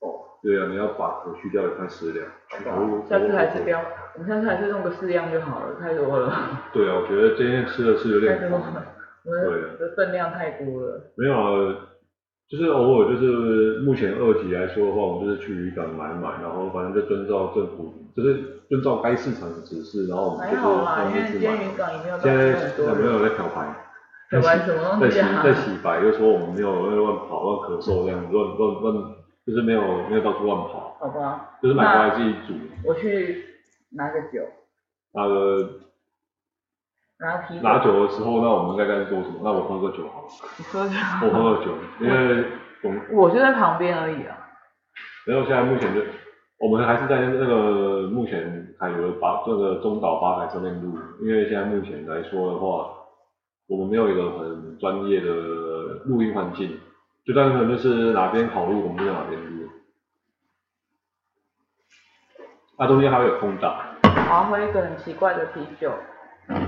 [0.00, 0.36] 哦。
[0.42, 2.26] 对啊，你要把壳去掉也快十两。
[3.08, 3.80] 下次还是不要，
[4.16, 6.30] 我们下次还是弄个四样就好了，太多了。
[6.74, 8.38] 对啊，我觉得今天吃的是有点。
[8.38, 8.84] 太多了。
[9.24, 9.32] 对。
[9.80, 11.10] 的分量太多了。
[11.16, 11.74] 没有啊，
[12.50, 17.94] 就是偶尔就是目前二级来说的话，我们就是去渔港买买，然后反正就遵照政府。
[18.14, 20.62] 就是遵照该市场的指示，然后我们就是
[21.10, 22.18] 因为今天渔港也没有。
[22.20, 23.74] 现在有没有在漂白？
[24.30, 25.42] 什么东西啊？
[25.42, 29.14] 在洗在洗白，就是说我们没有在乱跑、乱咳嗽这样，乱乱乱，
[29.46, 30.96] 就是没有没有到处乱跑。
[31.00, 31.56] 好吧。
[31.62, 32.54] 就是买回来自己煮。
[32.84, 33.44] 我去
[33.90, 34.40] 拿个酒。
[35.12, 35.80] 拿个。
[37.18, 37.62] 拿啤酒。
[37.62, 39.40] 拿酒的时候，那我们应该该做什么？
[39.42, 40.28] 那我喝个酒好了。
[40.56, 40.94] 你喝酒。
[41.26, 42.44] 我喝个酒，因为
[43.12, 44.36] 我就在旁边而已啊。
[45.26, 46.00] 然后现在目前就。
[46.58, 52.90] 我们还是在那个目前还有八这个中岛吧台上面录，因为现在目前来说的话，
[53.66, 55.30] 我们没有一个很专业的
[56.06, 56.78] 录音环境，
[57.26, 59.68] 就单纯就是哪边好录我们就在哪边录。
[62.76, 63.74] 它，中间还会有空档。
[64.02, 65.92] 我要喝一个很奇怪的啤酒。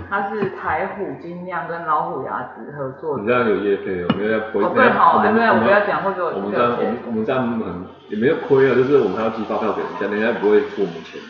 [0.09, 3.23] 它是台虎精酿跟老虎牙子合作的。
[3.23, 4.65] 你这样有业配哦，没有亏。
[4.65, 5.33] 哦对好，我
[5.65, 6.29] 不要讲会给我。
[6.31, 11.21] 我们这样，我们我们这样很也没有亏啊，就是我们还要寄发票给人家，人家不会付我们钱。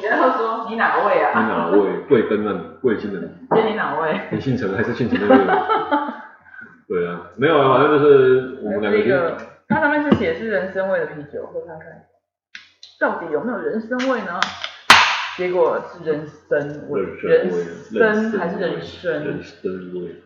[0.00, 1.32] 然后说你哪位啊？
[1.40, 1.98] 你哪位？
[2.08, 2.60] 贵庚啊？
[2.80, 3.20] 贵姓的？
[3.56, 4.20] 谢你哪位？
[4.30, 5.44] 你姓陈还是姓陈那个？
[6.86, 11.86] 对啊，没有啊，反正就是我们两个，它上面是写是人参味的啤酒，喝看看，
[13.00, 14.38] 到底有没有人参味呢？
[15.38, 19.24] 结果是人参味，人参还是人参？
[19.24, 20.20] 人参味。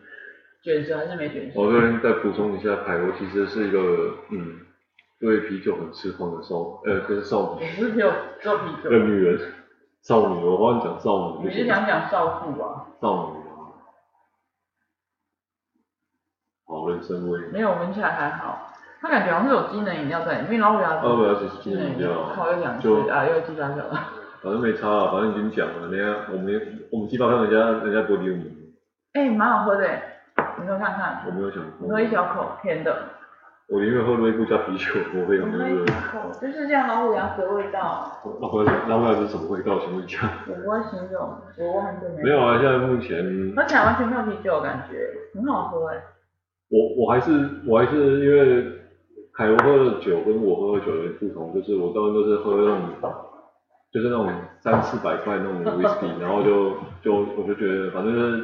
[0.63, 1.61] 卷舌还是没卷舌？
[1.61, 4.61] 我这边再补充一下，海螺其实是一个嗯，
[5.19, 7.65] 对啤酒很痴狂的少，呃，跟少女。
[7.75, 8.89] 不是只有做啤酒。
[8.89, 9.39] 的女人，
[10.01, 11.47] 少女，我帮你讲少女。
[11.47, 12.87] 你是想讲少妇吧？
[12.99, 13.69] 少女啊。
[16.65, 17.39] 好，人参味。
[17.51, 18.73] 没有，闻起来还好。
[18.99, 21.05] 它感觉好像是有机能饮料在里面，老虎牙子。
[21.05, 22.23] 老虎牙子是机能饮料。
[22.23, 24.22] 好，又两次啊，又记大小了。
[24.43, 28.45] 反正没差啊，反正已经讲了，人家我们我们寄发票，人家人家不会理我们。
[29.13, 29.87] 哎、欸，蛮好喝的，
[30.59, 31.23] 你喝看看。
[31.25, 31.87] 我没有想过。
[31.87, 32.93] 喝一小口，甜的。
[33.69, 35.85] 我宁愿喝瑞布加啤酒，我会有那个。
[36.41, 38.21] 就是这样老虎牙子的味道。
[38.41, 39.79] 老虎牙老虎牙子是什么味道？
[39.79, 40.29] 请问一下。
[40.49, 42.23] 我不会形容，我忘记没。
[42.23, 43.53] 没有啊，现在目前。
[43.55, 46.03] 喝起来完全没有啤酒的感觉，很好喝哎。
[46.67, 47.31] 我我还是
[47.65, 48.65] 我还是因为
[49.31, 52.79] 凯文喝的酒跟我喝的酒有点不同，就是我当然都是喝那种。
[53.93, 54.27] 就是那种
[54.59, 58.43] 三四百块那种 whisky，然后就就我就觉得反正就是，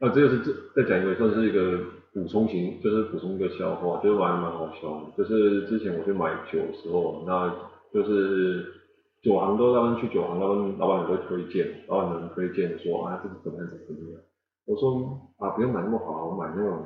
[0.00, 0.52] 啊这就是这
[0.82, 1.78] 再讲一个算是一个
[2.12, 5.16] 补充型，就是补充一个笑话，就是玩的蛮好笑的。
[5.16, 7.50] 就是之前我去买酒的时候，那
[7.94, 8.66] 就是
[9.22, 14.20] 酒行都他们去酒行，他们老板也会推荐，老板能推荐说啊这个怎么样怎么样。
[14.66, 16.84] 我说啊不用买那么好，我买那种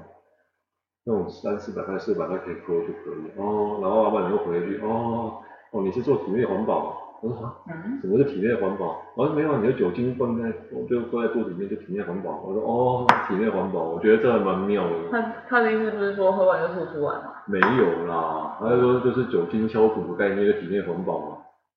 [1.05, 3.37] 那种三四百块、四百块可以喝就可以。
[3.37, 5.39] 哦，然后老板娘又回一句，哦，
[5.73, 7.03] 哦，你是做体内环保？
[7.23, 9.01] 我说啊，嗯，什么是体内环保？
[9.15, 12.43] 我说没有，你的酒精放在，我就放在肚子里面就体内环保。
[12.45, 14.95] 我说哦，体内环保，我觉得这还蛮妙的。
[15.11, 17.33] 他他的意思不是说喝完就吐出来吗？
[17.47, 21.27] 没有啦，他就说就是酒精消毒的概念，就体内环保嘛。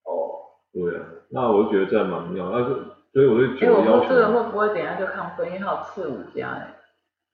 [0.03, 2.49] 哦，对啊，那我就觉得这还蛮妙。
[2.51, 2.75] 那是
[3.13, 4.09] 所以我对酒的要求。
[4.09, 5.47] 这个会不会等一下就抗分？
[5.47, 6.75] 因为它有次五加哎。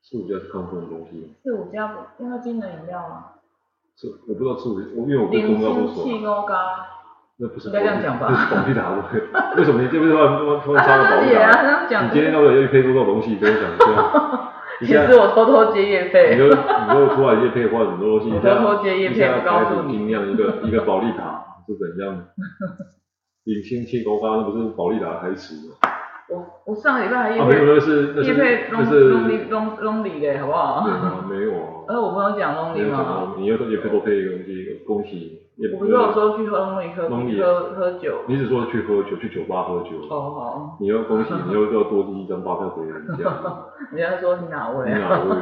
[0.04, 1.36] 次五加是抗分的东西。
[1.44, 3.32] 次五加不，因为它精能饮料吗。
[3.98, 6.04] 是，我不知道次五，我因为我对中药不熟。
[6.06, 6.95] 零七欧嘎。
[7.38, 8.28] 那不是，应该这样讲吧？
[8.30, 11.42] 这是保利达的，为什么你这边突然突然插个保利达？
[11.52, 12.06] 啊，这样讲。
[12.06, 13.36] 你今天要不要业配多少东西？
[13.36, 14.52] 跟我讲一下。
[14.80, 16.32] 其实我偷偷接业配。
[16.36, 16.56] 你就你
[16.92, 19.98] 如果突然业配换很多东西， 我偷偷接业配，不告诉你。
[19.98, 22.26] 尽量一个一个保利达是怎样？
[23.46, 25.76] 零星气功刚刚不是保利达的台词吗？
[26.28, 28.34] 我我上礼拜还业配，啊没有那是那是
[28.72, 30.84] 那是 lonely lonely 的好不好？
[30.84, 31.86] 对啊，没有啊。
[31.88, 33.34] 呃，我没有讲 lonely 吗？
[33.38, 35.45] 你要业配多配一个东西，恭喜。
[35.74, 38.22] 我不是有说去喝 lonely 喝喝喝酒。
[38.28, 39.92] 你只说去喝酒，去酒吧喝酒。
[40.10, 40.78] 哦好。
[40.80, 43.34] 你要恭喜， 你又要多寄一张发票回来，这样。
[43.92, 44.92] 人家说你哪位？
[44.92, 45.36] 你哪位？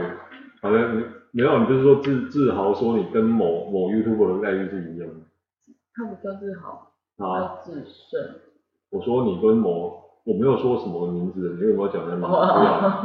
[0.61, 5.15] 好像你没有，你就是说自自豪说你跟某某 YouTuber 的待遇是一样的。
[5.95, 8.19] 他不叫自豪，他自胜。
[8.91, 10.01] 我说你跟某。
[10.25, 12.27] 我没有说什么名字，你为什么要讲他名字？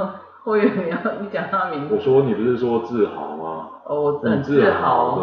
[0.46, 1.96] 我以为你要你讲他名字。
[1.96, 3.70] 我说你不是说自豪吗？
[3.86, 5.18] 哦，我很自豪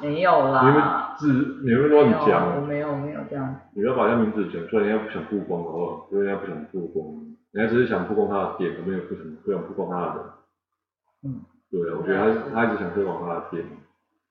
[0.00, 0.06] 的。
[0.06, 0.60] 没有啦。
[0.64, 0.80] 你们
[1.18, 1.26] 自
[1.64, 2.56] 你们乱讲。
[2.56, 3.54] 我没有没有这样。
[3.74, 6.08] 你不要把人家名字讲出来，人家不想曝光，好不好？
[6.12, 7.06] 因为人家不想曝光，
[7.52, 10.24] 人家只是想曝光他的店，没有不想不想曝光他的人。
[11.24, 11.42] 嗯。
[11.70, 13.64] 对啊，我觉得他他一直想推广他的店。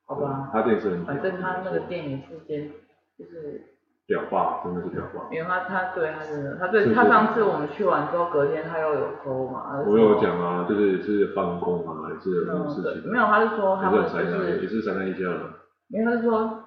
[0.08, 0.50] 好吧。
[0.52, 1.06] 他店是很。
[1.06, 2.71] 反正他那个店也是间，
[3.19, 3.62] 就是。
[4.08, 5.28] 屌爆，真的是屌爆。
[5.34, 9.84] 因为他他对他真的，他对他上次我们去完之后，隔天他又有说嘛。
[9.86, 13.12] 我有讲啊，就是也是办公啊，还是有什么事情。
[13.12, 15.41] 没有，他是说他们就是也是三三一家的。
[15.89, 16.63] 没有，他是说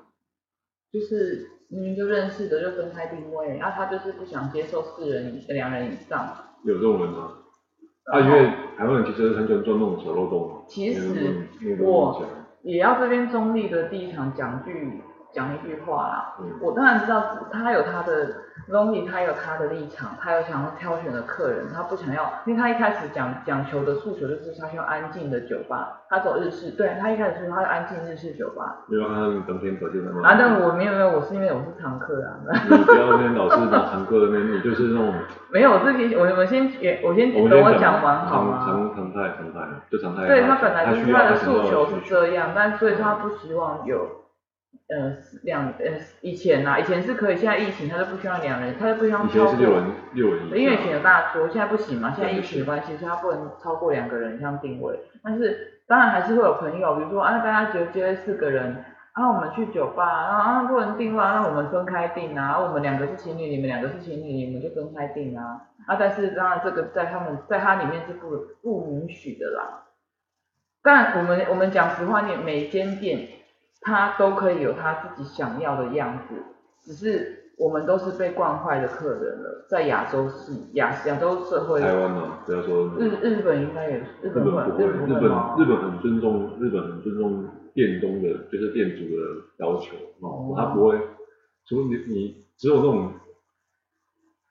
[0.93, 6.35] 就是明明就认识的就分开定位，然后他就是不想接受四人以两人以上。
[6.65, 7.33] 有这种人吗？
[8.13, 10.65] 啊，因为台湾人其实很喜欢钻那种小漏洞。
[10.69, 11.47] 其实
[11.81, 12.23] 我
[12.63, 15.01] 也要这边中立的立场讲句。
[15.33, 18.27] 讲一句话啦，嗯、我当然知道他有他的
[18.69, 28.85] lonely，他有他的立场，他有想要挑选的客人，他不想要，因为他一开始讲讲求的诉求就是他需要安静的酒吧，他走日式，对他一开始说他要安静日式酒吧。
[28.89, 29.15] 没有，他
[29.47, 30.29] 当天走进来吗？
[30.29, 32.35] 啊，但我没有没有，我是因为我是常客啊。
[32.69, 35.15] 你不要那边老是拿常客那边，你就是那种。
[35.53, 36.71] 没有，我自己我我先
[37.03, 38.65] 我先等我讲完好吗？
[38.65, 40.27] 常常态常态就常态。
[40.27, 44.20] 对他本来就是他的诉求是这样，但所以他不希望有。
[44.91, 45.87] 呃，两呃
[46.21, 49.31] 以前呐、啊，以前是可以，现在疫情他就不需要两人，他就不需要超过。
[49.31, 50.47] 以前是六人，六人。
[50.59, 54.99] 因为以前有大桌，现在不行嘛，现在疫情关系，所以他不能超过两个人这样定位。
[55.23, 58.85] 但是当然还是会有朋友，比如说啊，大家觉得约四个人，
[59.17, 65.69] 然后我们去酒吧，然后啊不能定位，那我们分开定啊，我们两个是情侣，你们两个是情侣，你们就分开定啊。
[65.87, 69.85] 啊，但是当然这个在他们在他里面是不不允许的啦。
[70.83, 73.29] 但我们我们讲实话，你每间店。
[73.81, 76.35] 他都可以有他自己想要的样子，
[76.85, 81.81] 只是我们都是被惯坏的客人了，在亚洲是亚亚洲社会。
[81.81, 85.23] 台湾嘛，不要说日日本应该也是日本不会，日本
[85.59, 89.23] 日本很尊重日本很尊重店东的，就是店主的
[89.59, 90.99] 要求哦，他不会，
[91.67, 93.13] 除了你你只有那种，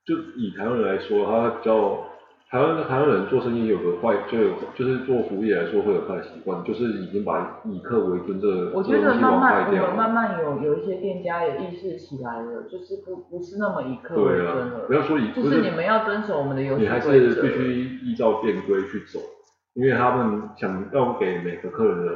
[0.05, 2.08] 就以台湾人来说，他比较。
[2.51, 14.87] 台湾台湾人做生意有个坏，就有就是做服务业来说会有坏习惯，就是已经把以客为尊这个我觉得慢慢我们慢慢有有一些店家也意识起来了，就是不不是那么以客为尊了。
[14.87, 16.89] 不要说以，就是你们要遵守我们的游戏规则。
[16.89, 19.19] 你还是必须依照店规去走，
[19.75, 22.11] 因为他们想要给每个客人的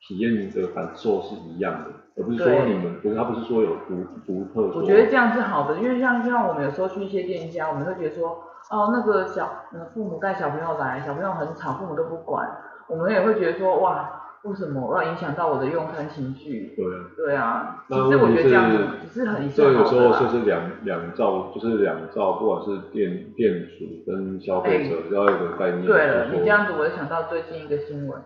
[0.00, 4.78] 体验的感受是一样的，而不是说你们不是他不是说有独独特。
[4.78, 8.42] 我觉得这样是好的，因为像像我们有时候去一些店家，我们会觉得说。
[8.70, 12.48] 哦，那个小，父母带小朋友来，小朋友很吵，父母都不管，
[12.88, 14.10] 我们也会觉得说，哇，
[14.42, 16.74] 为什么要影响到我的用餐情绪？
[16.74, 17.84] 对啊，对啊。
[17.86, 25.84] 其实我觉得这样子只是很这有时候就是两两造，就是两造，不管是店店主跟消费者要有个概念。
[25.84, 28.24] 对了，你这样子我就想到最近一个新闻，嗯，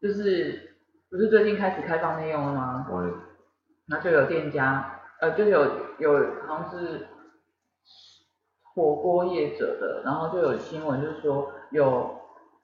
[0.00, 0.76] 就是
[1.10, 2.86] 不是最近开始开放内用了吗？
[2.90, 3.14] 嗯。
[3.86, 5.66] 那就有店家，呃，就有
[5.98, 6.12] 有
[6.46, 7.06] 好像是。
[8.72, 12.18] 火锅业者的，然后就有新闻，就是说有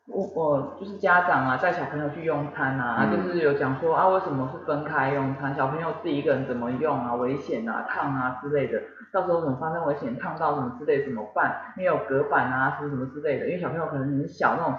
[0.06, 8.80] 我我就是家长啊带小朋友去用餐啊，嗯、就是有讲说啊为什么是分开用餐，小朋友自己一个人怎么用啊，危险啊烫啊之类的，
[9.12, 11.74] 到时候怎么发生危险烫到什么之类怎么办？
[11.76, 14.78] 没有隔板啊什么什么之类的，因为小朋友可能很小那种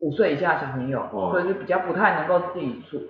[0.00, 3.00] 五岁以下的小朋友，哦、所以就比较不太能够自己煮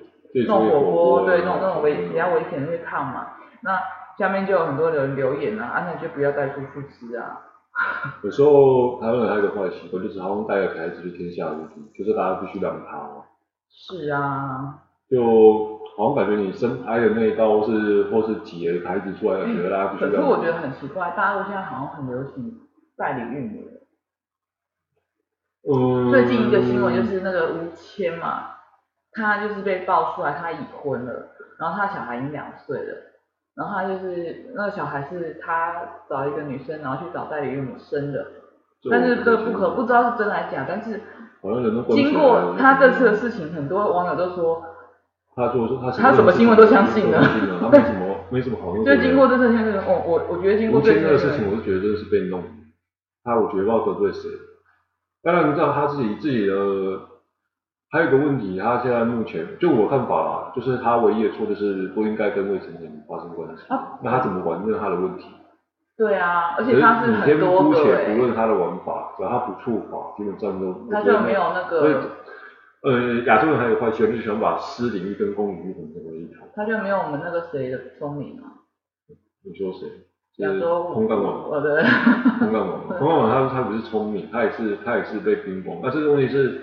[0.47, 3.27] 弄火锅，对，弄那种危嗯、比较危险的会烫嘛。
[3.63, 3.79] 那
[4.17, 7.41] 下面就有很多人留言啊，啊，那就不要带出去吃啊。
[8.25, 13.09] 有时候台湾人还有一个坏习惯，就是好像带个孩子去天下无敌，就是大家必须让他。
[13.69, 14.79] 是啊。
[15.11, 20.19] 就好像感觉你生挨的那一刀是，或是挤了孩子出来，觉得大家必须让他。
[20.19, 22.53] 可是我觉得很奇怪，大陆现在好像很流行
[22.97, 23.63] 代理孕母。
[25.67, 26.11] 嗯。
[26.11, 28.51] 最近一个新闻就是那个吴谦嘛，
[29.13, 32.95] 他就是被爆出来他已婚了，然后他小孩已经两岁了。
[33.57, 35.75] 然后他就是那个小孩是他
[36.09, 38.25] 找一个女生，然后去找代理孕母生的，
[38.89, 41.01] 但是这个不可不知道是真还是假，但是
[41.91, 44.63] 经过他这次的事情，很多网友都说，
[45.35, 47.21] 他说他他什么新闻都相信了，
[47.61, 48.85] 他没什么没什么好用。
[48.85, 52.45] 就经过这次新闻，我我我觉得经过这次的事情，我是觉得真的是被弄，
[53.25, 54.31] 他我觉得不知道得罪谁，
[55.23, 56.55] 当然你知道他自己自己的。
[57.91, 63.65] 还有一个问题，他现在目前就我看法啦，就是他唯一的错就是不应该跟未成年人发生关系。
[63.69, 65.25] 啊、那他怎么玩，那是他的问题。
[65.97, 67.81] 对啊，而且他是很多个、欸。
[67.81, 70.87] 姑且不论他的玩法，只要他不触法，基本上都。
[70.91, 72.11] 他就没有那个。
[72.83, 76.35] 呃，亚洲人还有坏习惯，就是喜欢把私领域跟公领域混成为一体。
[76.55, 78.53] 他就没有我们那个谁的聪明啊。
[79.43, 79.89] 你说谁？
[80.39, 80.85] 亚洲。
[80.95, 81.51] 空干王。
[81.51, 81.83] 哦对。
[82.39, 86.63] 空干王，空干王他他不是聪明，他也是他也是被冰封，但是问题是。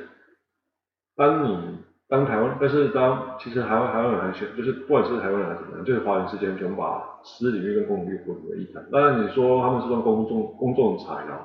[1.18, 8.84] 当你当台湾，但是当其实台湾台湾人还喜，就是不管是台湾人还是怎么样，就是华人之间喜欢把私领域跟公领域混为一谈。
[8.92, 11.40] 当然你说他们是算公众公众财啊，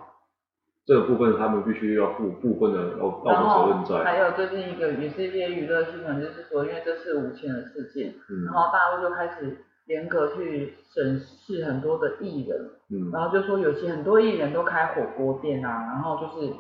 [0.84, 4.10] 这个部分他们必须要负部分的道道德责任在。
[4.10, 9.56] 还有最近一个也是一些娱乐新闻，就是说因为这是吴谦的事件，嗯、然后大陆就开始
[9.90, 12.58] 严格去审视很多的艺人，
[12.90, 16.52] 嗯，然后就说有些很多艺人都开火锅店啊，然后就是。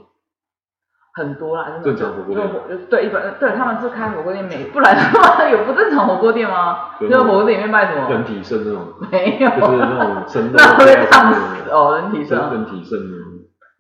[1.12, 2.48] 很多啦，正常火锅店，
[2.88, 6.90] 对，一般对他们是开火锅店，没不然的话有不正常火锅店吗？
[7.00, 8.08] 就是火锅店里面卖什么？
[8.08, 12.96] 人体肾那种，没有，就是那种 生的，那会烫死哦，人体肾，人体肾。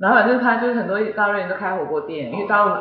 [0.00, 2.74] 然后反正他就是很多大陆人都开火锅店，因为大陆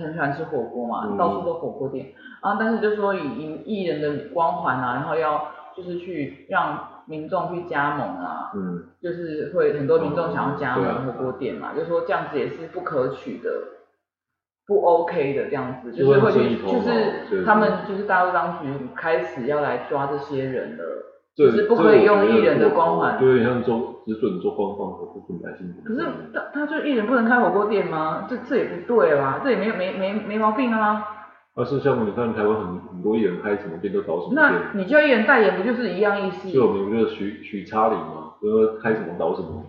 [0.00, 2.06] 很喜欢吃火锅嘛，嗯、到处都火锅店。
[2.44, 13.50] 然后但是就说以以艺人的光环啊，然后要就是去让民众去加盟啊，嗯，就是会很多民众想要加盟火锅店嘛，就说这样子也是不可取的。
[14.68, 20.84] 不 OK 的这样子，就是会去，就是他们就是大陆当局开始要来抓这些人了，
[21.36, 25.72] 就是不可以用艺人的光环，就有点像做只准做官方和不准百姓。
[25.84, 28.26] 可是他他就艺人不能开火锅店吗？
[28.28, 29.40] 这这也不对啦？
[29.44, 31.15] 这也没没没没毛病啊。
[31.56, 36.48] 而是像你看台湾很很多艺人开什么店都搞什么店，那你叫艺人代言不就是一样意思？
[36.50, 39.64] 最有名就是许许昌林嘛，说开什么搞什么。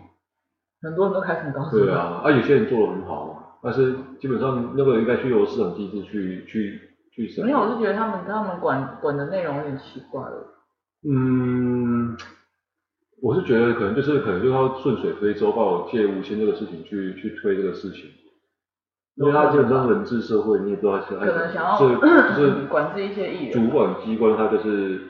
[0.82, 1.86] 很多人都开什么搞什么。
[1.86, 3.60] 对啊，啊有些人做的很好。
[3.64, 6.80] 但是基本上那个应该去由市场机制去去
[7.12, 7.44] 去审。
[7.44, 10.46] 没有，我是觉得他们他们管管的内容有点奇怪了。
[11.10, 12.16] 嗯，
[13.22, 18.04] 我是觉得可能就是可能就是要顺水推舟，把我借吴谦这个事情去去推这个事情。
[19.18, 21.16] 因为他基本上人治社会，你也不知道是。
[21.18, 21.90] 可能想要就
[22.36, 23.54] 是 管制一些艺人。
[23.54, 25.02] 主管机关他就是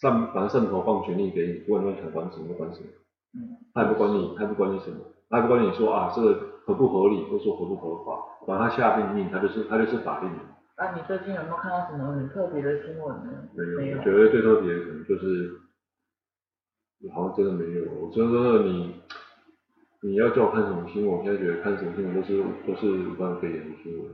[0.00, 2.86] 上反正上头放权力给你，不管你想管什么就管什么。
[3.34, 3.56] 嗯。
[3.74, 6.54] 他也不管你，他也不管你什么，他也不管你说啊这个。
[6.66, 10.28] 合不合理，或者说合不合法，管他下命令，他就是他就是法令。
[10.74, 13.30] 啊，你最近有没有看到什么很特别的新闻呢？
[13.54, 13.98] 没有。
[13.98, 15.52] 我觉得最特别的可能就是，
[17.14, 17.84] 好像真的没有。
[18.00, 18.96] 我真的你，
[20.06, 24.06] 你要叫我看什么新闻，我现在觉得看什么新闻都是都是无关肺炎的新闻。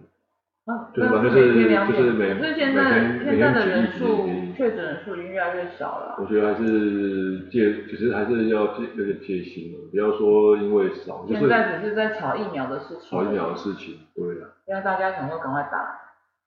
[0.64, 6.14] 啊，对吧就是就是每可是现在现在的人数确诊人数已经越来越少了。
[6.20, 11.26] 我觉得还是戒，其实还是要戒有点戒心的，不要说因为少。
[11.28, 13.10] 现在只是在炒疫苗的事情。
[13.10, 14.48] 炒疫苗的事情，对啊。
[14.64, 15.98] 现在大家想说赶快打。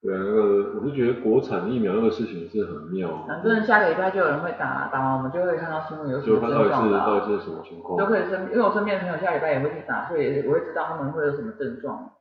[0.06, 3.26] 对啊，那个我是觉得国产疫苗那个事情是很妙。
[3.28, 7.98] 反正下个礼拜就有人会打，打完我们就会看到新闻有什么症状就看到底是到底是什么情况。
[7.98, 12.12] 就可以身，因为我身边的朋友下礼拜也会去打，所以我会知道他们会有什么症状。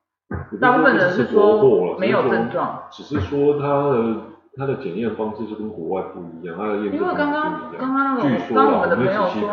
[0.59, 4.17] 大部分人是说没有症状，只是说他的
[4.57, 6.95] 他的检验方式就跟国外不一样，他的验。
[6.95, 9.51] 因为刚刚刚刚那种，刚我们的朋友说，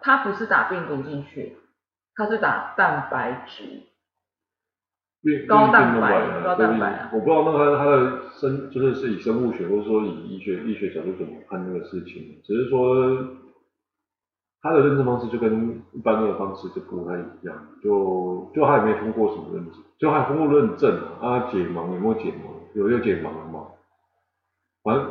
[0.00, 1.56] 他不是打病毒进去，
[2.14, 3.64] 他是打蛋白质，
[5.48, 7.10] 高蛋白，高蛋白。
[7.12, 13.28] 我不知道那个他他的生就是是以生物学或者说以医学医学角度怎么看那个事情，只是说。
[14.62, 22.50] 他的认证方式就跟一般的方式就不太一样，就就他也没通过什么认证，就还通过认证啊，解盲有没有解盲？
[22.74, 23.66] 有有解盲了吗？
[24.82, 25.06] 反正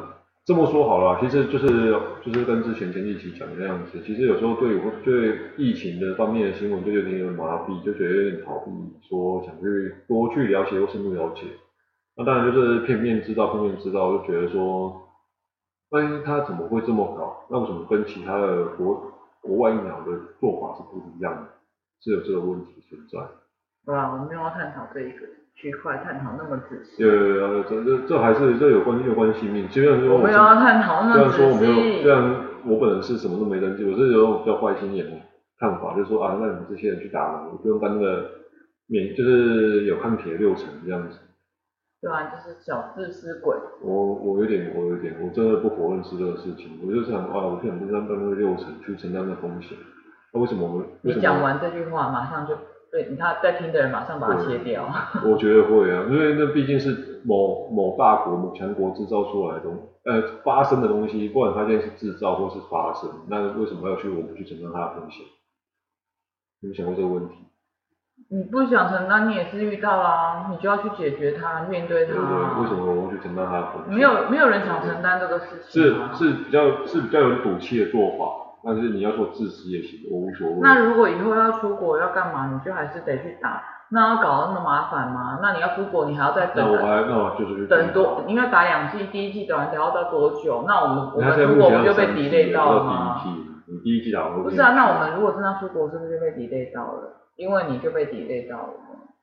[0.45, 1.91] 这么说好了，其实就是
[2.23, 8.71] 就是跟之前前几期讲的那样子，其实有时候对我对疫情的方面的新闻就有点有麻痹，就觉得有点逃避，
[9.01, 11.47] 说想去多去了解或深入了解。
[12.15, 15.01] 那当然就是片面知道，片面知道，就觉得说，
[15.89, 17.47] 万一他怎么会这么搞？
[17.49, 21.49] 那为什么跟其他的国国外疫苗的做法是不一样的？
[22.01, 23.17] 是有这个问题存在。
[23.83, 25.25] 对啊，我们没有要探讨这一个
[25.55, 27.01] 区块，探讨那么仔细。
[27.01, 29.67] 对对对，这这这还是这有关有关系命。
[29.69, 31.37] 虽然说我，有要探讨那么仔细。
[31.37, 32.35] 虽然说我没有，虽然
[32.65, 35.11] 我本人是什么都没登记，我是有种比较坏心眼的
[35.57, 38.29] 看法，就是说啊，那你们这些人去打了，我不用担那个
[38.87, 41.17] 免，就是有抗体的六成这样子。
[42.01, 43.55] 对啊，就是小自私鬼。
[43.81, 46.77] 我我有点，我有点，我真的不否认是这个事情。
[46.85, 49.77] 我就想啊，我不想承担那个六成去承担那风险。
[50.33, 50.85] 那为什么我们？
[51.01, 52.53] 你讲完这句话，马上就。
[52.95, 54.87] 对，你看在听的人马上把它切掉。
[55.25, 65.25] 我觉得会啊，因为那毕竟是某某大国、某强国制造出来的东西，呃，发生的东西，不管它现在是制造或是发生，那为什么要去我们去承担它的风险？
[66.61, 67.35] 你们想过这个问题？
[68.29, 72.13] 你不想承担，你也是遇到啦，你就要去解决它，面对它。
[72.13, 73.93] 对对，为什么我们去承担它的风险？
[73.93, 75.83] 没有，没有人想承担这个事情。
[75.83, 78.44] 是是比较是比较有赌气的做法。
[78.65, 80.57] 但是你要说自私也行，我无所谓。
[80.59, 85.37] 那如果以后要出国要干嘛，你就还是得去打，那要搞得那么麻烦吗？
[85.39, 86.65] 那你要出国，你还要再等。
[86.65, 90.63] 那我还那我就是等多，因为打两季，第一季打完得要到多久？
[90.67, 93.21] 那我们我们出国不就被 delay 到了吗？
[93.23, 94.41] 第一剂，你第一剂打完。
[94.41, 97.21] 不是啊，那我们如果真的要出国，是不是就被 delay 到了？
[97.35, 98.73] 因为你就被 delay 到了。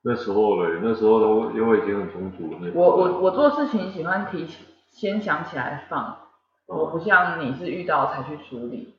[0.04, 2.58] 那时候嘞，那时候都因为已经很充足了。
[2.74, 6.16] 我我我做事情喜欢提前先想起来放，
[6.66, 8.94] 我不像你是遇到才去处理。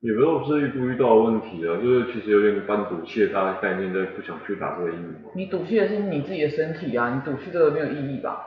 [0.00, 5.30] 也不是遇不遇到问题啊，就是其实有点半赌气的大概念在不想去打这个疫苗。
[5.34, 8.46] 你赌气的是你自己的身体啊，你赌气这个没有意义吧？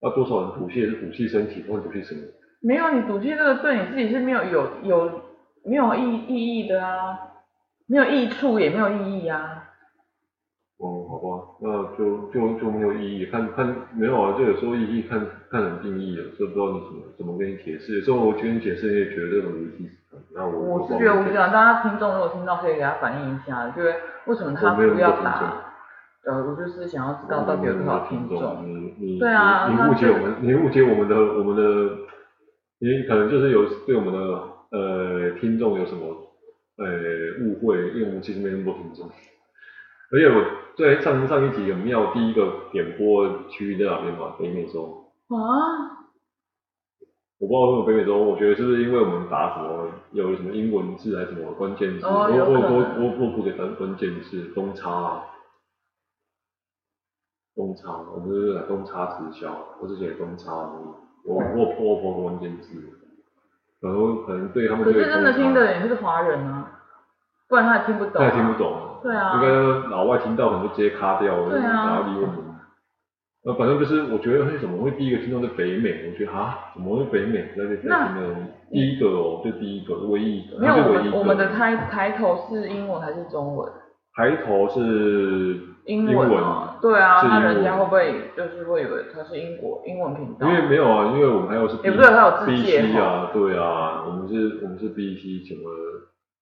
[0.00, 2.20] 那多少人赌气也是赌气身体，不会赌气什么？
[2.62, 5.22] 没有，你赌气这个对你自己是没有有有
[5.66, 7.18] 没有意意义的啊，
[7.86, 9.68] 没有益处也没有意义啊。
[10.78, 17.98] 哦，好吧，那就就就没有意义，看看没有啊，就有时候意义看看人定义了，就不知道你怎么怎么跟你解释。
[17.98, 19.90] 有时候我跟你解释，你也觉得这种无稽。
[20.34, 23.94] 那我我是觉得无稽啊，大家听众如果听到可以给他反映一下，就是
[24.26, 25.72] 为什么他不要打？
[26.26, 28.64] 呃，我就是想要知道到底有多少听众。
[28.64, 31.96] 你你对啊，你误解我们，你误解我们的我们的，
[32.78, 34.18] 你可能就是有对我们的
[34.70, 36.06] 呃听众有什么
[36.78, 39.06] 呃误会，因为我们其实没那么多听众。
[40.12, 40.42] 而且我
[40.76, 44.34] 对上上一集有没有第一个点播区域在哪边嘛？
[44.38, 45.10] 北美洲。
[45.28, 46.03] 啊？
[47.38, 52.06] 我不知道为什么北美洲，我觉得是不是因为我们打什么有什么英文字还是什么关键字？
[52.06, 55.20] 哦、我我我我我补给单关键字东差，
[57.56, 60.86] 东差，我们就是来东差直销，我是写东差而已。
[61.24, 62.80] 我我破破关键字，
[63.80, 64.84] 可能可能对他们。
[64.84, 66.70] 可是真的听的人是华人啊，
[67.48, 68.18] 不然他也听不懂、啊。
[68.18, 69.00] 他也听不懂。
[69.02, 72.43] 对啊，应该老外听到可能就直接卡掉了，对啊，我们？
[73.46, 76.08] 那反正就是，我觉得为什么会第一个听到是北美？
[76.10, 78.36] 我觉得啊，怎么会北美在这边听的？
[78.70, 80.58] 第一个哦，就第一个，唯一一个。
[80.58, 83.70] 没有，我们我们的开抬头是英文还是中文？
[84.16, 86.30] 抬头是英文。
[86.80, 90.48] 对啊，那人家会不会就是会以为它是英国英文频道？
[90.48, 91.76] 因为没有啊，因为我们还有是。
[91.84, 95.70] 也不对，还有字界 BC 啊，对啊，我们是，我们是 BC 什么？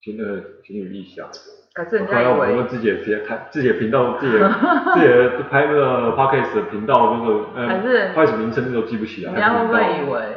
[0.03, 0.22] 现在
[0.64, 1.26] 情侣异响。
[1.74, 3.18] 还是人家以为我们自己的频
[3.50, 4.48] 自己的频道，自己的
[4.92, 9.32] 自己的 拍那个 podcast 的频道那个，还是开始名称都记不起来。
[9.32, 10.36] 人家会不会以为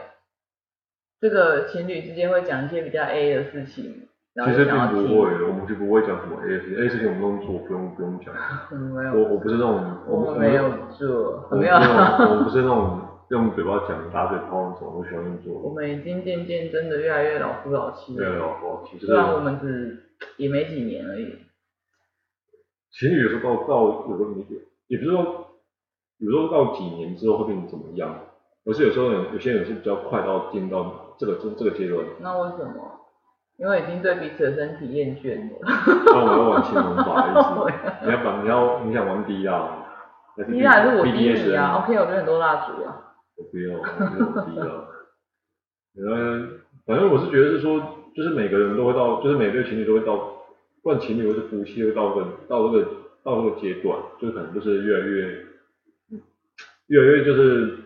[1.19, 4.07] 这个情侣之间会讲一些比较 A 的事情？
[4.45, 8.33] 其实并不会，我们就不会讲什么 A 的事情，A 事情我们都做，不用不用讲。
[8.93, 9.13] 没有。
[9.13, 11.75] 我我不是那种，我没有做，没有。
[11.75, 12.99] 我不是那种
[13.29, 15.53] 用嘴巴讲打嘴炮那种，我喜欢用做。
[15.59, 18.23] 我们已经渐渐真的越来越老夫老妻了。
[18.23, 18.97] 越来越老夫老妻。
[18.99, 20.01] 虽然我们只。
[20.37, 21.27] 也没几年而已。
[22.89, 25.57] 情侣有时候到到有个年纪，也不是说，
[26.19, 28.17] 有时候到几年之后会变成怎么样，
[28.63, 32.01] 而是有时候有有些人是比较快到进到这个这这个阶段。
[32.21, 32.73] 那为什么？
[33.57, 35.57] 因为已经对彼此的身体厌倦了。
[36.05, 37.33] 那我要玩新玩法，意
[37.71, 38.05] 思？
[38.05, 39.85] 你要把你要你想玩 D 啊
[40.49, 43.14] ？D 还是我 D 你啊？OK，我觉得很多蜡烛啊。
[43.37, 44.87] 我不要，我不要。
[45.97, 48.01] 嗯，反正我是觉得是说。
[48.15, 52.87] 就是每个人都会到，就是每对情侣都会到，不管情侣或是夫妻，会到个到这个
[53.23, 55.45] 到这个阶段，就可能就是越来越，
[56.87, 57.77] 越来越就是，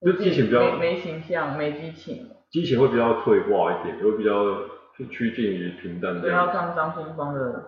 [0.00, 4.62] 就激情比较没没形象，没激情，激情会比较退化一点，会比较
[5.10, 6.18] 趋近于平淡。
[6.22, 7.64] 不，要看张清芳的。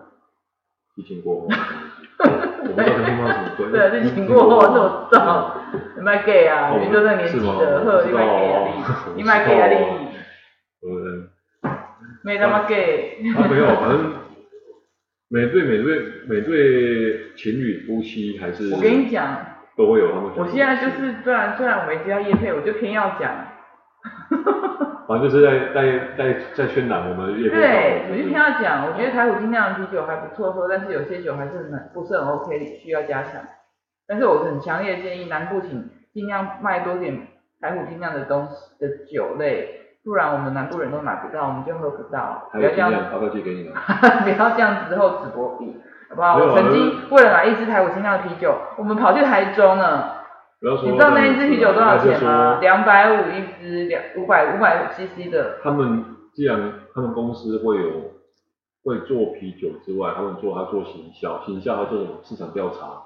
[0.97, 1.47] 激情过后。
[1.47, 3.69] 我不知道张清芳什么歌。
[3.71, 5.61] 对，疫情过后，这我知道。
[5.95, 6.75] 你卖 gay 啊？
[6.79, 8.55] 你就这个年纪的，呵，你卖 gay 啊？
[9.15, 9.67] 你卖 gay 啊？
[9.67, 9.75] 你。
[10.81, 11.69] 呃，
[12.23, 13.19] 没那么 gay。
[13.35, 14.13] 啊，没有，反正
[15.29, 18.73] 每对每对每对情侣夫妻还是。
[18.73, 19.37] 我跟你讲，
[19.77, 20.31] 都会有他们。
[20.35, 23.46] 我现在就是虽然虽然我没接到业配，我就偏要讲。
[25.07, 27.55] 反正就是在在在在渲染我们业配。
[27.55, 33.41] 对，我就听他讲，我觉得台虎精酿啤酒还不错喝，但是有些酒还是很不是很 OK，需要加强。
[34.07, 37.27] 但是我很强烈建议南部请尽量卖多点
[37.61, 42.49] 台虎精酿的东西的酒类，不然我们南部人都买不到，我们就喝不到。
[42.51, 43.63] 不要这样，要不要寄给你？
[44.23, 45.75] 不要这样子厚此薄彼，
[46.09, 46.37] 好不好？
[46.37, 49.77] 我曾经为了买一支台虎精酿的啤酒，我们跑去台中
[50.61, 50.71] 呢。
[50.83, 52.59] 你知道那一支啤酒多少钱吗？
[52.61, 55.59] 两百五一支，两五百五百 CC 的。
[55.63, 56.03] 他们
[56.33, 58.13] 既然他们公司会有
[58.83, 63.03] 会做啤酒之外，他们做他做行销，行销他做什么市场调查。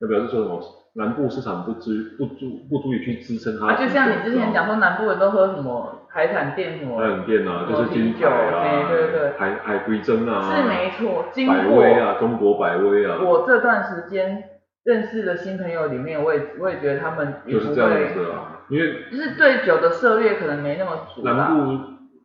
[0.00, 0.60] 那表示说什么
[0.94, 3.68] 南部市场不支不足不足以去支撑它。
[3.68, 6.98] 啊，就像你之前讲说南部人都喝什么海产店什么。
[6.98, 10.54] 海产店啊，就是金酒啊，对对对，海海龟珍啊。
[10.56, 13.18] 是没错，百威啊，中国百威啊。
[13.22, 14.42] 我这段时间
[14.84, 17.34] 认识的新朋友里面，我也我也觉得他们。
[17.46, 21.22] 就是这样子啊，因为就是对酒的涉猎可能没那么足。
[21.22, 21.60] 南部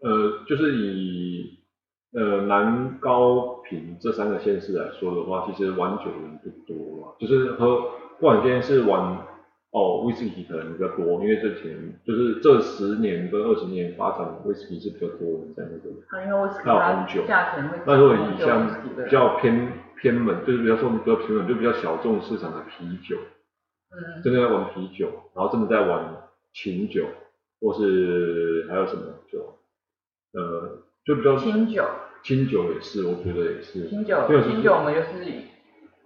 [0.01, 1.55] 呃，就是以。
[2.13, 7.81] 呃，南高屏这三个县市来说的话，其实玩酒的人不多嘛，就是喝，
[8.17, 9.17] 不管今天是玩
[9.71, 17.23] 哦威士忌可能比较多，因为这几年就是这十年跟二十年发展威士忌是比较多的在那个，还有红酒，
[17.85, 18.67] 那如果以像
[19.03, 23.17] 比较偏偏门，就是比较说我们比较偏门，就比较小众市场的啤酒，
[23.91, 26.15] 嗯，真的在玩啤酒，然后真的在玩
[26.53, 27.05] 琴酒，
[27.61, 29.59] 或是还有什么酒，
[30.33, 30.83] 呃。
[31.07, 31.85] 就比较清酒，
[32.21, 33.87] 清酒也是，我觉得也是。
[33.87, 35.15] 清酒，清酒我们就是，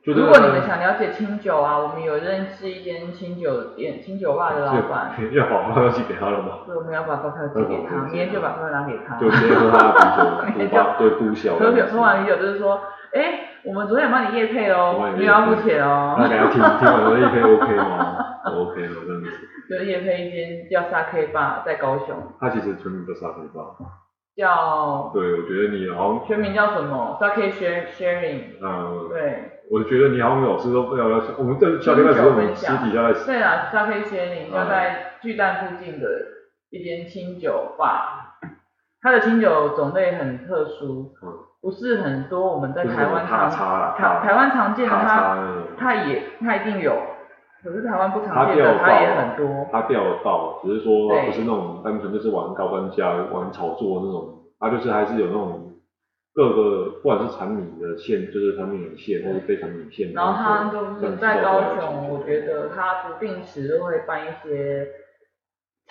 [0.03, 5.17] 如果你们想了解清酒啊，我们有认识一间清酒店，清酒吧的老板。
[5.33, 6.59] 要把发票寄给他了吗？
[6.67, 9.17] 对，我们要把发票寄给他，明天就把发票拿给他。
[9.17, 11.55] 就直接喝他的啤酒， 对不小。
[11.55, 12.79] 喝酒喝完啤酒就是说，
[13.13, 16.15] 哎，我们昨天帮你夜配哦，你要付钱哦。
[16.17, 19.47] 那给他听听我的夜配 OK 吗？OK 了，真的是。
[19.69, 22.15] 就夜配一间叫 Sake Bar 在高雄。
[22.39, 23.75] 他其实全名叫 Sake Bar。
[24.35, 27.51] 叫对，我觉得你好像全名叫什么？Sake
[27.97, 28.41] Sharing。
[28.61, 29.59] 嗯，对。
[29.69, 33.25] 我觉得你好像老师都不要要，我们这夏天的时候我们私底下在。
[33.25, 36.07] 对啊，Sake Sharing 就在巨蛋附近的
[36.71, 38.37] 一间清酒吧，
[39.01, 41.13] 它的清酒种类很特殊，
[41.61, 45.37] 不是很多我们在台湾常台台湾常见的它，
[45.77, 46.97] 它也它一定有，
[47.63, 49.67] 可是台湾不常见的它也很多。
[49.71, 55.73] 它钓得到，只是说不是那种单纯就是玩高单价、玩炒作那种，它就是还是有那种
[56.33, 60.11] 各个不管是产品的线，就是产品的线或是非产品线。
[60.13, 64.87] 然后它就是在高雄，我觉得它不定时都会办一些。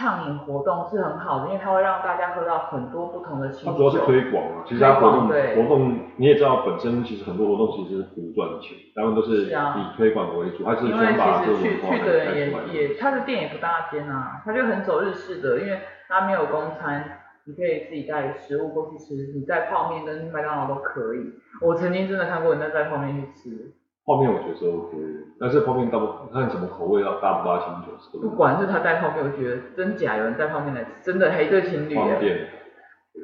[0.01, 3.73] 畅饮活动是很好的，因为它会让大家喝到很多不同的清酒。
[3.73, 12.01] 它主要是推广啊，其实它活动活动你也知道，本身其实很多活动其实是不赚钱，他们都是以推广为主，还是先把这个文化带出来。
[12.01, 15.79] 因为其实去去的人也也，他的店也不大间啊，他就很走日式的，因为
[16.09, 17.05] 他没有公餐，
[17.45, 21.35] 你可以自己带食物过去吃，你带泡面跟麦当劳都可以。
[21.61, 23.73] 我曾经真的看过人家带泡面去吃。
[24.11, 24.97] 泡面我觉得是 OK，
[25.39, 28.29] 但是泡面大不看什么口味要大不搭清酒是不？
[28.29, 31.95] 不管是他带泡面，我觉得真假有人带泡面来，真的还一对情侣。
[31.95, 33.23] 方便，对。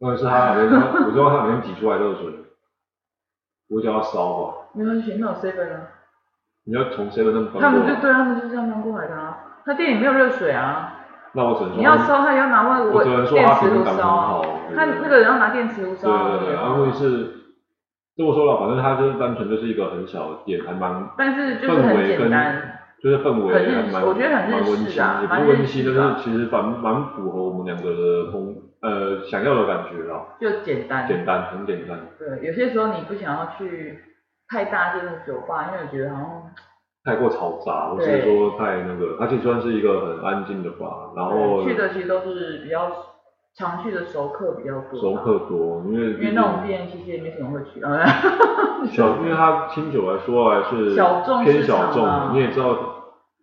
[0.00, 0.68] 或者是他哪边，
[1.06, 2.32] 我知道他哪边挤出来热水，
[3.70, 4.54] 我叫他烧吧。
[4.72, 5.80] 没关系，那有 seven 啊。
[6.64, 7.62] 你要从 seven 那边。
[7.62, 10.96] 他们就对他们就这样搬过来的啊，他店里没有热水啊。
[11.32, 11.76] 那我只能说。
[11.78, 14.42] 你要烧，他也要拿外我电磁炉烧啊。
[14.74, 16.08] 他那个人要拿电磁炉烧。
[16.08, 17.43] 对对对，然后是。
[18.16, 30.22] 这么说了，反正它就是单纯就是一个很小的店，还蛮，但是就是很简单，就是氛围还蛮，我觉得很蛮温馨，也不温馨，就是其实蛮蛮符合我们两个的风，呃，想要的感觉啦。
[30.40, 31.98] 就简单，简单，很简单。
[32.16, 33.98] 对，有些时候你不想要去
[34.48, 36.42] 太大间的酒吧，因为我觉得好像
[37.04, 40.86] 太过嘈杂，或者说太那个，它其实算是一个很安静的吧，
[41.16, 42.92] 然后去的其实都是比较。
[43.56, 47.80] 常去的熟客比较多，熟客多，因为因为那种店其实也没什么会去，
[48.94, 50.94] 小，因为它清酒来说还是
[51.44, 52.74] 偏小众，你也知道，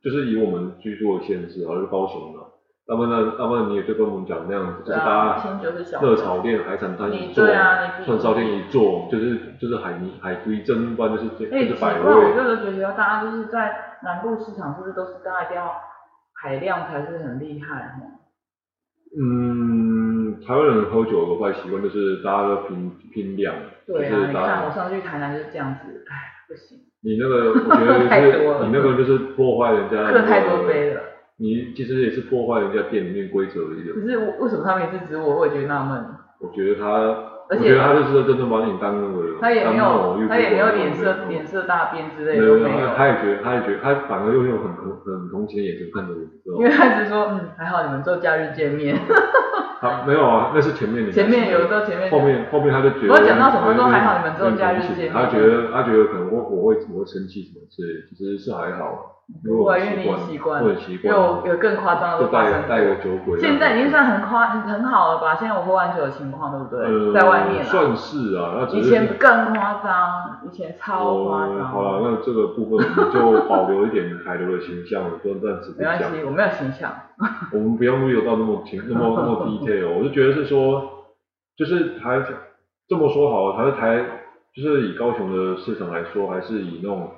[0.04, 2.42] 就是以我们居住的县市，还是高雄嘛，
[2.86, 5.42] 大部分那大部分你也就跟我们讲那样子，就是大家
[6.02, 7.46] 热炒店、海产摊一做，
[8.06, 12.04] 串烧店一做，就是就是海泥海龟蒸，不然就是就是百味。
[12.04, 15.72] 我就是觉得大家就是在南部市场，是不是都是大家一定要
[16.34, 17.96] 海量才是很厉害？
[19.14, 19.91] 嗯，
[20.46, 23.54] 台湾人喝酒的坏习惯就是大家都拼拼量，
[23.86, 26.14] 对啊，你看我上次去台南就是这样子，哎，
[26.48, 26.78] 不行。
[27.04, 28.10] 你那个我觉得就是
[28.66, 31.02] 你那个就是破坏人家，喝太多杯了。
[31.38, 33.94] 你其实也是破坏人家店里面规则的一个。
[33.96, 36.06] 可是为什么他每次指我，我也觉得纳闷？
[36.40, 36.88] 我觉得他
[37.50, 42.88] 而且我觉得他就是真的把你当那个，他也没有，他也没有脸色脸脸色大变之类的都没有。
[42.96, 46.14] 他也觉得，他也觉得，他反而又用很很很同情的眼神看着
[46.46, 48.96] 我，因为他一直说，嗯，还好你们做假日见面。
[49.82, 51.12] 他没有啊，那是前面的。
[51.12, 52.12] 前面有时候前面。
[52.12, 53.14] 后面后面他就觉得。
[53.14, 55.14] 我讲到什么时候还好你们做假日见面。
[55.14, 59.21] 他觉得他觉得可能我我会我会生气什么之类，其实是还好。
[59.44, 62.30] 不会，因为你习惯，有有更夸张的。
[63.40, 65.36] 现在已经算很夸很好了吧？
[65.36, 67.14] 现在我喝完酒的情况，对不对？
[67.14, 67.64] 在外面。
[67.64, 71.68] 算是啊，那以前更夸张，以前超夸张。
[71.70, 75.74] 好了，那这个部分我们就保留一点海流的形象，不用暂时。
[75.78, 76.92] 没关系，我没有形象。
[77.52, 80.84] 我们不用有到那么清那么那么 detail，我就觉得是说，
[81.58, 82.22] 就是台
[82.88, 84.06] 这么说好了，台台
[84.56, 87.10] 就是以高雄的市场来说，还是以那种。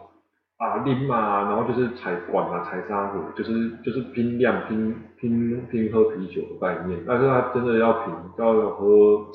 [0.57, 7.03] 啊拎嘛，然后就是采管啊，采沙壶，就是就是拼量拼拼拼喝啤酒的概念。
[7.07, 9.27] 但是他真的要品，要喝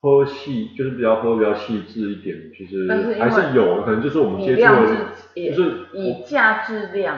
[0.00, 2.86] 喝细，就是比较喝比较细致一点，其实
[3.18, 4.96] 还是有，可能就是我们接触的，
[5.34, 7.16] 就是以价质量。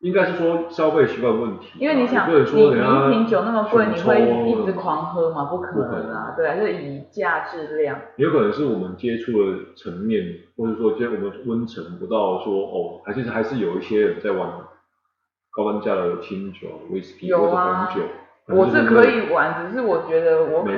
[0.00, 2.70] 应该是说消费习惯问题，因为你想，你一
[3.10, 5.46] 瓶酒那么贵，你会一直狂喝吗？
[5.46, 7.98] 不可能啊，对啊，是以价质量。
[8.16, 10.22] 有可能是我们接触的层面，
[10.54, 14.48] 或者说接我们温层不到，说哦，还是还是有一些人在玩
[15.50, 18.02] 高单价的清酒、威士忌或者红酒。
[18.48, 20.72] 我是可以玩，只是我觉得我可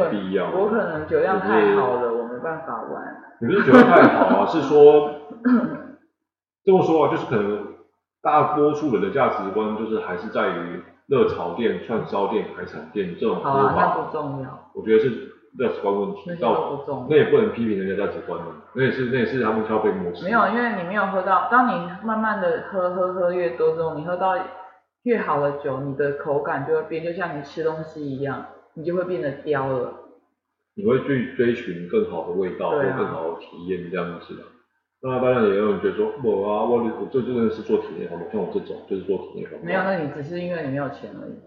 [0.57, 3.17] 我可能酒量太好了，我没办法玩。
[3.41, 5.11] 你不是酒量太好啊，是说
[6.65, 7.78] 这么说啊，就是可能。
[8.31, 13.41] 大多数人的价值观就是还是在于热炒店、串烧店、海产店这种。
[13.43, 14.71] 好啊，那不重要。
[14.75, 15.11] 我觉得是
[15.59, 16.23] 价值观问题。
[16.27, 17.07] 那都不重要。
[17.09, 20.25] 那也不能批评人家价值观嘛，那也是那也是他们消费模式。
[20.25, 24.37] 没有，因为你没有喝到，当你慢慢的喝喝喝越多之后，你喝到
[25.05, 29.95] 越好的酒，你的口感就会变，就像你吃东西一样，你就会变得刁了。
[30.75, 34.43] 你会去追寻更好的味道，或更好的体验，这样子的。
[35.01, 38.23] 那当然也有人觉得说，我啊，我我这真的是做体验好吗？
[38.33, 39.63] 像我这种就是做体验好吗？
[39.63, 41.39] 没有，那你只是因为你没有钱而已。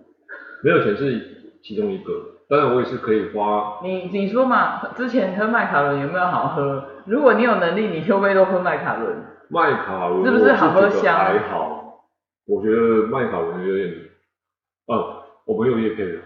[0.63, 2.13] 没有钱是其中一个，
[2.47, 3.79] 当然我也是可以花。
[3.83, 6.85] 你你说嘛，之前喝麦卡伦有没有好喝？
[7.05, 9.17] 如果你有能力，你会不会都喝麦卡伦？
[9.49, 11.13] 麦卡伦是不是好喝香？
[11.17, 12.05] 还好，
[12.47, 13.89] 我觉得麦卡伦有点，
[14.87, 16.19] 啊，我没有叶配的。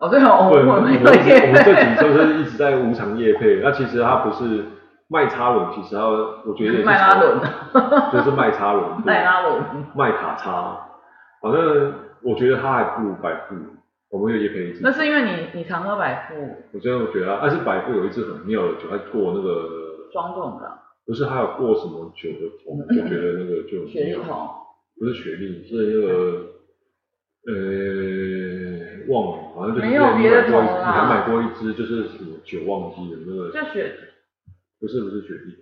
[0.00, 4.64] 哦对哦，我们我们我们这几周是一直在无偿叶配，那其实它不是。
[5.08, 7.38] 麦差伦其实它，我觉得也是 麦拉伦，
[8.12, 9.62] 就是麦差伦，麦拉伦，
[9.94, 10.78] 麦卡差，
[11.42, 11.92] 反正
[12.22, 13.54] 我觉得它还不如百富，
[14.10, 14.80] 我们有业配一支。
[14.82, 16.34] 那是因为你你常喝百富。
[16.72, 19.68] 我真的觉得，但是百富有一支很妙的酒，它过那个
[20.12, 20.72] 庄重的，
[21.06, 24.48] 不是还有过什么酒的桶，就觉得那个就雪莉桶，
[24.98, 26.46] 不是雪莉，是那个
[27.46, 27.52] 呃
[29.12, 33.50] 忘了，反正就是没有别的桶你还买过一支，就是什么酒忘记了那个。
[33.52, 33.94] 就雪。
[34.84, 35.56] 不是不是雪莉，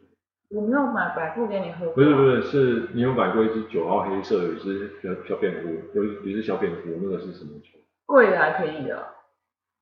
[0.50, 1.88] 我没有买百富给你喝。
[1.92, 7.78] 不是不是，是你有买过一支酒，然后黑色有一只小小蝙蝠，有一有一支小蝙蝠，那个是什么酒？
[8.04, 9.00] 贵的还可以的？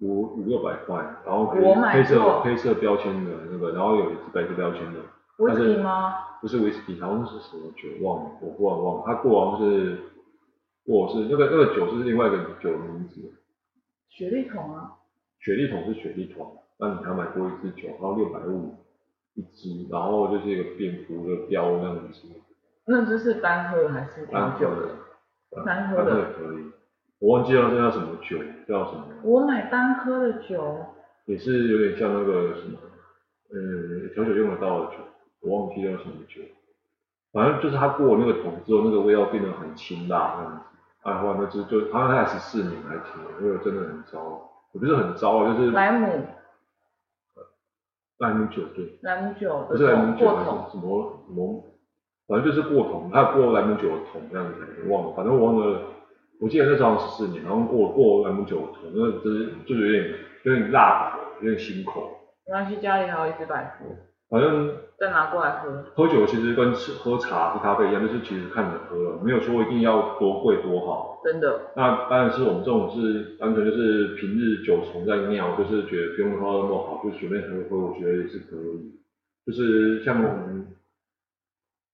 [0.01, 5.01] 五五六百块，然后黑色黑色标签的那个，然后有一只白色标签的。
[5.39, 6.17] 威士忌吗？
[6.43, 9.05] 不是威士忌，好像是什么酒忘了，我忽然忘了。
[9.07, 9.97] 它过往是
[10.85, 13.23] 过是那个那个酒是另外一个酒的名字。
[14.11, 14.93] 雪莉桶啊。
[15.39, 18.75] 雪莉桶是雪莉桶，那你还买过一支酒，然后六百五。
[19.35, 22.29] 一支，然后就是一个蝙蝠的标那样子。
[22.87, 25.65] 那只是单喝还是调酒的？
[25.65, 26.71] 单喝的可以。
[27.19, 29.05] 我忘记了这叫什么酒，叫什么？
[29.23, 30.79] 我买单喝的酒。
[31.27, 32.79] 也是有点像那个什么，
[33.51, 34.97] 呃，调酒用得到的酒，
[35.41, 36.41] 我忘记叫什么酒。
[37.33, 40.65] 反正就是它过那个桶之后，那个味道变得很清辣那样子。
[41.03, 44.51] 哎，后那支就好像才十四年还停了，因为真的很糟。
[44.73, 45.71] 我不是很糟啊，就是。
[45.71, 46.09] 莱姆。
[48.21, 50.27] 莱姆酒对，莱姆酒不是莱姆酒，
[50.71, 51.65] 什么什么，
[52.29, 55.81] 反正就是过桶，他过莱姆酒的桶这样子，我忘了，反正我忘了，
[56.41, 60.15] 我记得那时候十四年，然后过过莱姆酒的桶，那就是就是有点
[60.45, 62.11] 有点辣，有点辛口。
[62.47, 63.97] 没关系，家里还有一只百富。
[64.31, 65.85] 反正再拿过来喝。
[65.95, 71.21] 喝酒其实跟吃喝茶喝咖啡一样，就是其实看着喝了，没有说一定要多贵多好。
[71.25, 71.73] 真的。
[71.75, 79.01] 那当然是我们这种是单纯就是平日酒虫在酿，就是觉得不用喝那么好，就随便喝喝，我觉得也是可以。
[79.47, 80.69] 就是像我们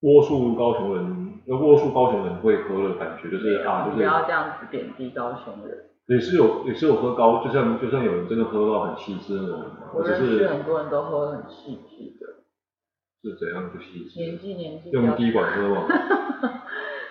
[0.02, 5.84] 多数高雄人，多数高雄人会喝的感觉，就是啊，就是不要这样子贬低高雄人。
[6.08, 9.64] 也是有，也是有喝高，就像就像有人真的喝到很细致那种，
[9.94, 12.25] 我认识很多人都喝很细致的。
[13.22, 14.20] 是怎样去细致？
[14.20, 14.90] 年纪年纪。
[14.90, 15.86] 用滴管喝吗？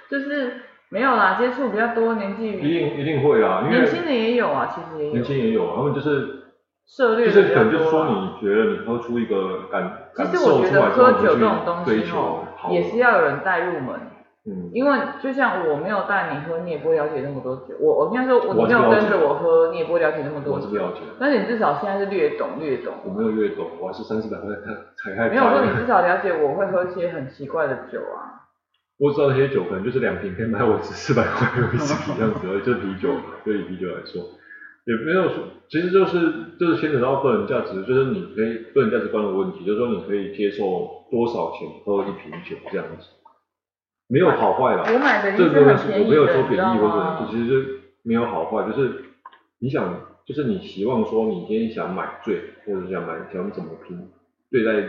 [0.10, 2.52] 就是没有啦，接触比较多年纪。
[2.52, 5.14] 一定一定会啦，因为年轻人也有啊，其实也有。
[5.14, 6.54] 年轻也有，他们就是
[6.88, 11.28] 涉猎就是可能就是说，你觉得你喝出一个感感受出来之后，你
[11.86, 14.00] 去追求，也是要有人带入门。
[14.48, 17.74] 嗯，因为就像我没有带你喝，你也不会了解那么多酒。
[17.80, 20.54] 我我应该说，我没有跟着我喝，你也不会了解那么多。
[20.54, 21.02] 我是不了解。
[21.20, 22.94] 但是你至少现在是略懂略懂。
[23.04, 25.30] 我没有略懂，我还是三四百块才才开。
[25.30, 28.46] 没有说你至少了解我会喝一些很奇怪的酒啊。
[29.02, 34.22] 我知道那些酒可能就是两瓶可以买我值四百块的威士忌这样子，就是啤酒嘛，对于啤酒来说，
[34.86, 43.10] 也没有说，其实就是就是牵扯到个人价值，就是你可以个人价值观的问题，就是说你可以接受多少钱喝一瓶酒这样子。
[44.08, 49.04] 没有好坏啦，我买的这是很便宜，我没有说贬义或者，其实就没有好坏，就是
[49.60, 54.12] 你想，就是你希望说你今天想买醉，或者想买想怎么拼
[54.52, 54.88] 对待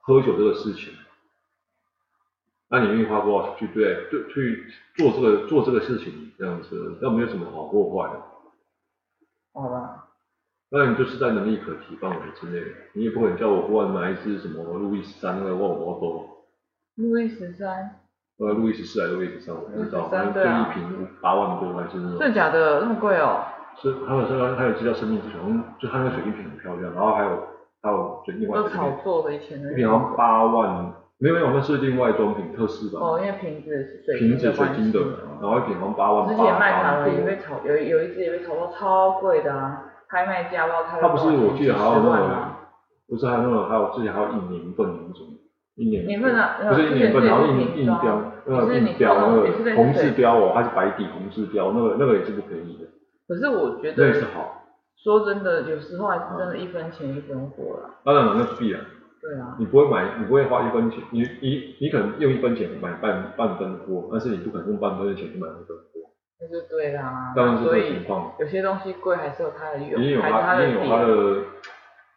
[0.00, 0.92] 喝酒这个事情，
[2.68, 4.64] 那你愿意花多少去对待对去
[4.96, 8.22] 做这个做这个事情这样子，那没有什么好或坏的。
[9.52, 10.06] 好吧。
[10.72, 12.62] 那你就是在能力可及范围之内，
[12.92, 16.46] 你也不可能叫我忽然买一支什么路易十三那个万宝多。
[16.94, 17.99] 路易十三。
[18.40, 22.00] 呃，路易十四还是路易十三，我不知道，反正就一瓶八万多还是。
[22.16, 22.80] 真的假的？
[22.80, 23.44] 那么贵哦？
[23.76, 25.38] 是，还有这个，还有这叫生命之泉，
[25.78, 27.30] 就它那个水晶瓶很漂亮，然后还有
[27.82, 28.56] 还有水另外。
[28.56, 29.70] 都炒作的以前的。
[29.72, 32.98] 一瓶好像八万，没有没有，那是另外装瓶特仕吧？
[33.02, 35.00] 哦，因为瓶子是水瓶子水晶的，
[35.42, 36.32] 然后一瓶好像八万八。
[36.32, 41.24] 之前卖卡伦也被炒，有有一只也被炒到超贵的啊，拍卖价不知道开了多少。
[41.24, 42.36] 它不是，我记得还有那个，
[43.06, 45.26] 不是还有那个，还有之前还有一年份的那种。
[45.76, 52.88] 一年，年份啊，不是一年份，然后印印标，那个印标那个红字标哦，它是白底红字标，那个那个也是不便宜的。
[53.28, 54.56] 可是我觉得，那是好。
[55.02, 57.90] 说真的，有时候还是真的一分钱一分货啦。
[58.04, 58.80] 当然了，那是必然。
[59.20, 59.56] 对啊。
[59.58, 66.10] 你不会买，你不会花一分钱，你你你可能用一分钱买半半分货，但是你不可能用半分的钱去买一分货。
[66.40, 67.32] 那就对啦。
[67.34, 68.32] 当然是这个情况。
[68.38, 71.34] 有些东西贵还是有它的用，一定有它，一定有它的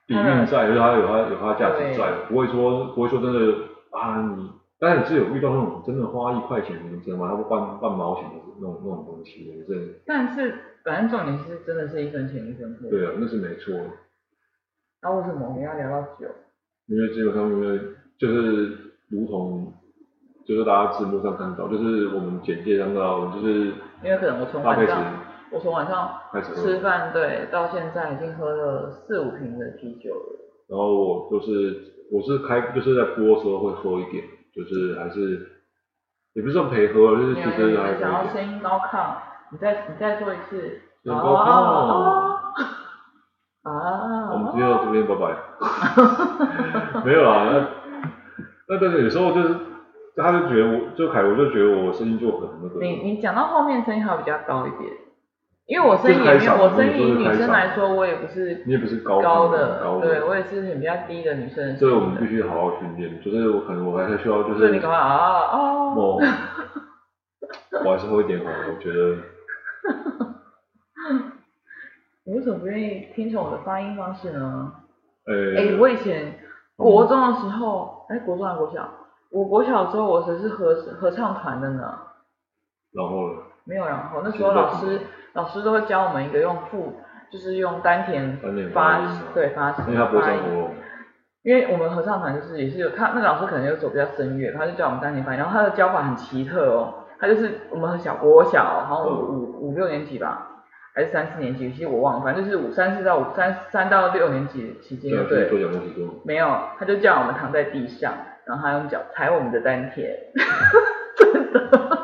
[0.07, 3.53] 底蕴在，就是它有它有它的价值在，不会说不会说真的。
[3.93, 4.49] 啊，你
[4.83, 7.29] 当然是有遇到那种真的花一块钱，你知道吗？
[7.29, 10.01] 他不半半毛钱的那种那种东西，也是。
[10.05, 10.53] 但是
[10.83, 12.89] 反正重点是真的是一分钱一分货。
[12.89, 13.73] 对啊，那是没错。
[15.01, 16.27] 那、啊、为什么我们要聊到酒？
[16.87, 17.79] 因为基本上因为
[18.17, 18.75] 就是
[19.07, 19.71] 如同
[20.45, 23.67] 就是大家字幕上看到，就是我们简介上到，就是
[24.03, 25.13] 因为可能我从晚上
[25.49, 26.11] 我从晚上
[26.43, 30.39] 吃饭对到现在已经喝了四五瓶的啤酒了。
[30.67, 31.93] 然后我就是。
[32.11, 34.23] 我是开就是在播的时候会喝一点，
[34.55, 35.49] 就是还是
[36.33, 37.99] 也不是说陪喝，就是其实还是。
[37.99, 39.15] 想要声音高亢，
[39.51, 40.81] 你再你再做一次。
[41.05, 41.49] 高亢。
[43.69, 44.29] 啊。
[44.31, 45.35] 我们今天到这边，拜拜。
[47.05, 49.55] 没有啦，那那但是有时候就是，
[50.15, 52.79] 他就觉得我就凯，我就觉得我声音就很那个。
[52.79, 54.91] 你你讲到后面声音还比较高一点。
[55.65, 61.77] 因为我声音也没有，我声音以女生来说，我也不是，你也不是高高的，对我也是很比较低的女生。
[61.77, 64.59] 所以我们必须好好训练，就是我可能我还是需要就是。
[64.59, 65.95] 所以你干嘛啊啊？
[65.95, 66.21] 我
[67.85, 69.17] 我还是会一点好，我觉得。
[72.25, 74.73] 你为什么不愿意听从我的发音方式呢？
[75.27, 75.55] 诶。
[75.71, 76.39] 诶，我以前
[76.75, 78.89] 国中的时候，诶，国中还是国小？
[79.31, 81.99] 我国小的时候我只是合合唱团的呢。
[82.93, 83.39] 然后呢？
[83.65, 84.99] 没有，然后那时候老师
[85.33, 86.93] 老师都会教我们一个用腹，
[87.31, 88.37] 就是用丹田
[88.73, 88.99] 发
[89.33, 90.39] 对发声，因为他发音。
[91.43, 100.47] 因为我们合唱团就是也是有他那个老师可能有走比较声乐，他就教我们丹田发音，然后他的教法很奇特哦，他就是我们很小国小，好像五五五六年级吧，
[100.95, 105.49] 还是三四年级，其实我忘了，反正就是五三四到五三三到六年级期间，对，
[106.23, 106.47] 没有，
[106.79, 108.13] 他就叫我们躺在地上，
[108.45, 110.15] 然后他用脚踩我们的丹田，
[111.17, 112.02] 真的。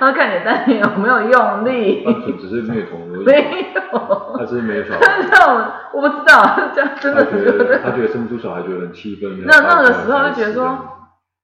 [0.00, 2.02] 他看你丹田有没有用力？
[2.04, 3.24] 他只是虐童而已。
[3.24, 4.38] 没有。
[4.38, 5.00] 他是没有小孩。
[5.30, 7.24] 他我不知道，这样真的。
[7.24, 9.44] 他觉得他觉得生不出小孩觉得很气愤。
[9.44, 10.78] 那那个时候就觉得说，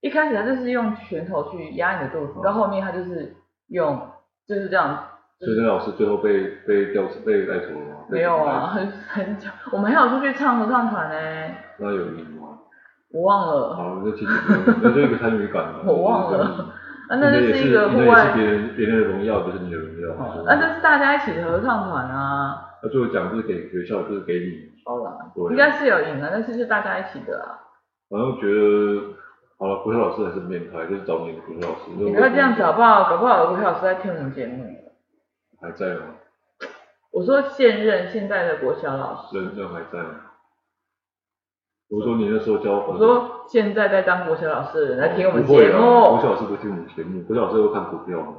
[0.01, 3.37] 一开始他就是用拳头去压你的肚子，到后面他就是
[3.69, 4.01] 用
[4.49, 5.05] 就是这样。
[5.39, 7.97] 所以那老师最后被被吊被带走了吗？
[8.09, 11.15] 没有啊，很很久，我们还有出去唱合唱团呢。
[11.79, 12.57] 那有赢吗？
[13.13, 13.75] 我忘了。
[13.77, 14.33] 好，那其实
[14.83, 15.83] 那就一个参与感了。
[15.85, 16.71] 我忘了。
[17.09, 20.11] 啊，那就是一个户外，别人别人的荣耀，就是你的荣耀。
[20.15, 22.65] 哦，那这是大家一起的合唱团啊。
[22.83, 24.73] 那最后奖是给学校，就是给你。
[24.85, 27.59] 好了，应该是有赢的，但是是大家一起的啊。
[28.09, 29.15] 反正觉得，
[29.59, 31.91] 好了，国学老师还是面派，就是找你的国学老师。
[31.97, 33.11] 你不要这样子好不好？
[33.11, 34.65] 搞不好国学老师在听我们节目。
[35.61, 36.03] 还在吗？
[37.13, 39.39] 我说现任现在的国小老师。
[39.39, 40.11] 人人还在吗？
[41.89, 48.35] 我说你那时候教，我说现在在当国小老师的人来听我们节目，国小老师不听我们节目，国小老师会看股票吗？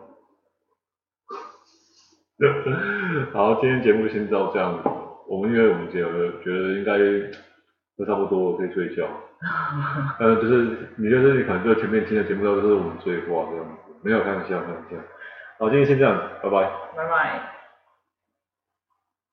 [3.34, 4.90] 好，今天节目先到这样子，
[5.28, 6.10] 我们因为我们觉得
[6.44, 6.98] 觉得应该
[7.98, 9.08] 都差不多可以睡觉。
[10.20, 14.98] 呃， 就是你就是你可能就前面听的节目都是我们最话这样子，没有开玩笑，开玩笑。
[15.60, 16.70] 好，今天先这样，拜拜。
[16.96, 17.57] 拜拜。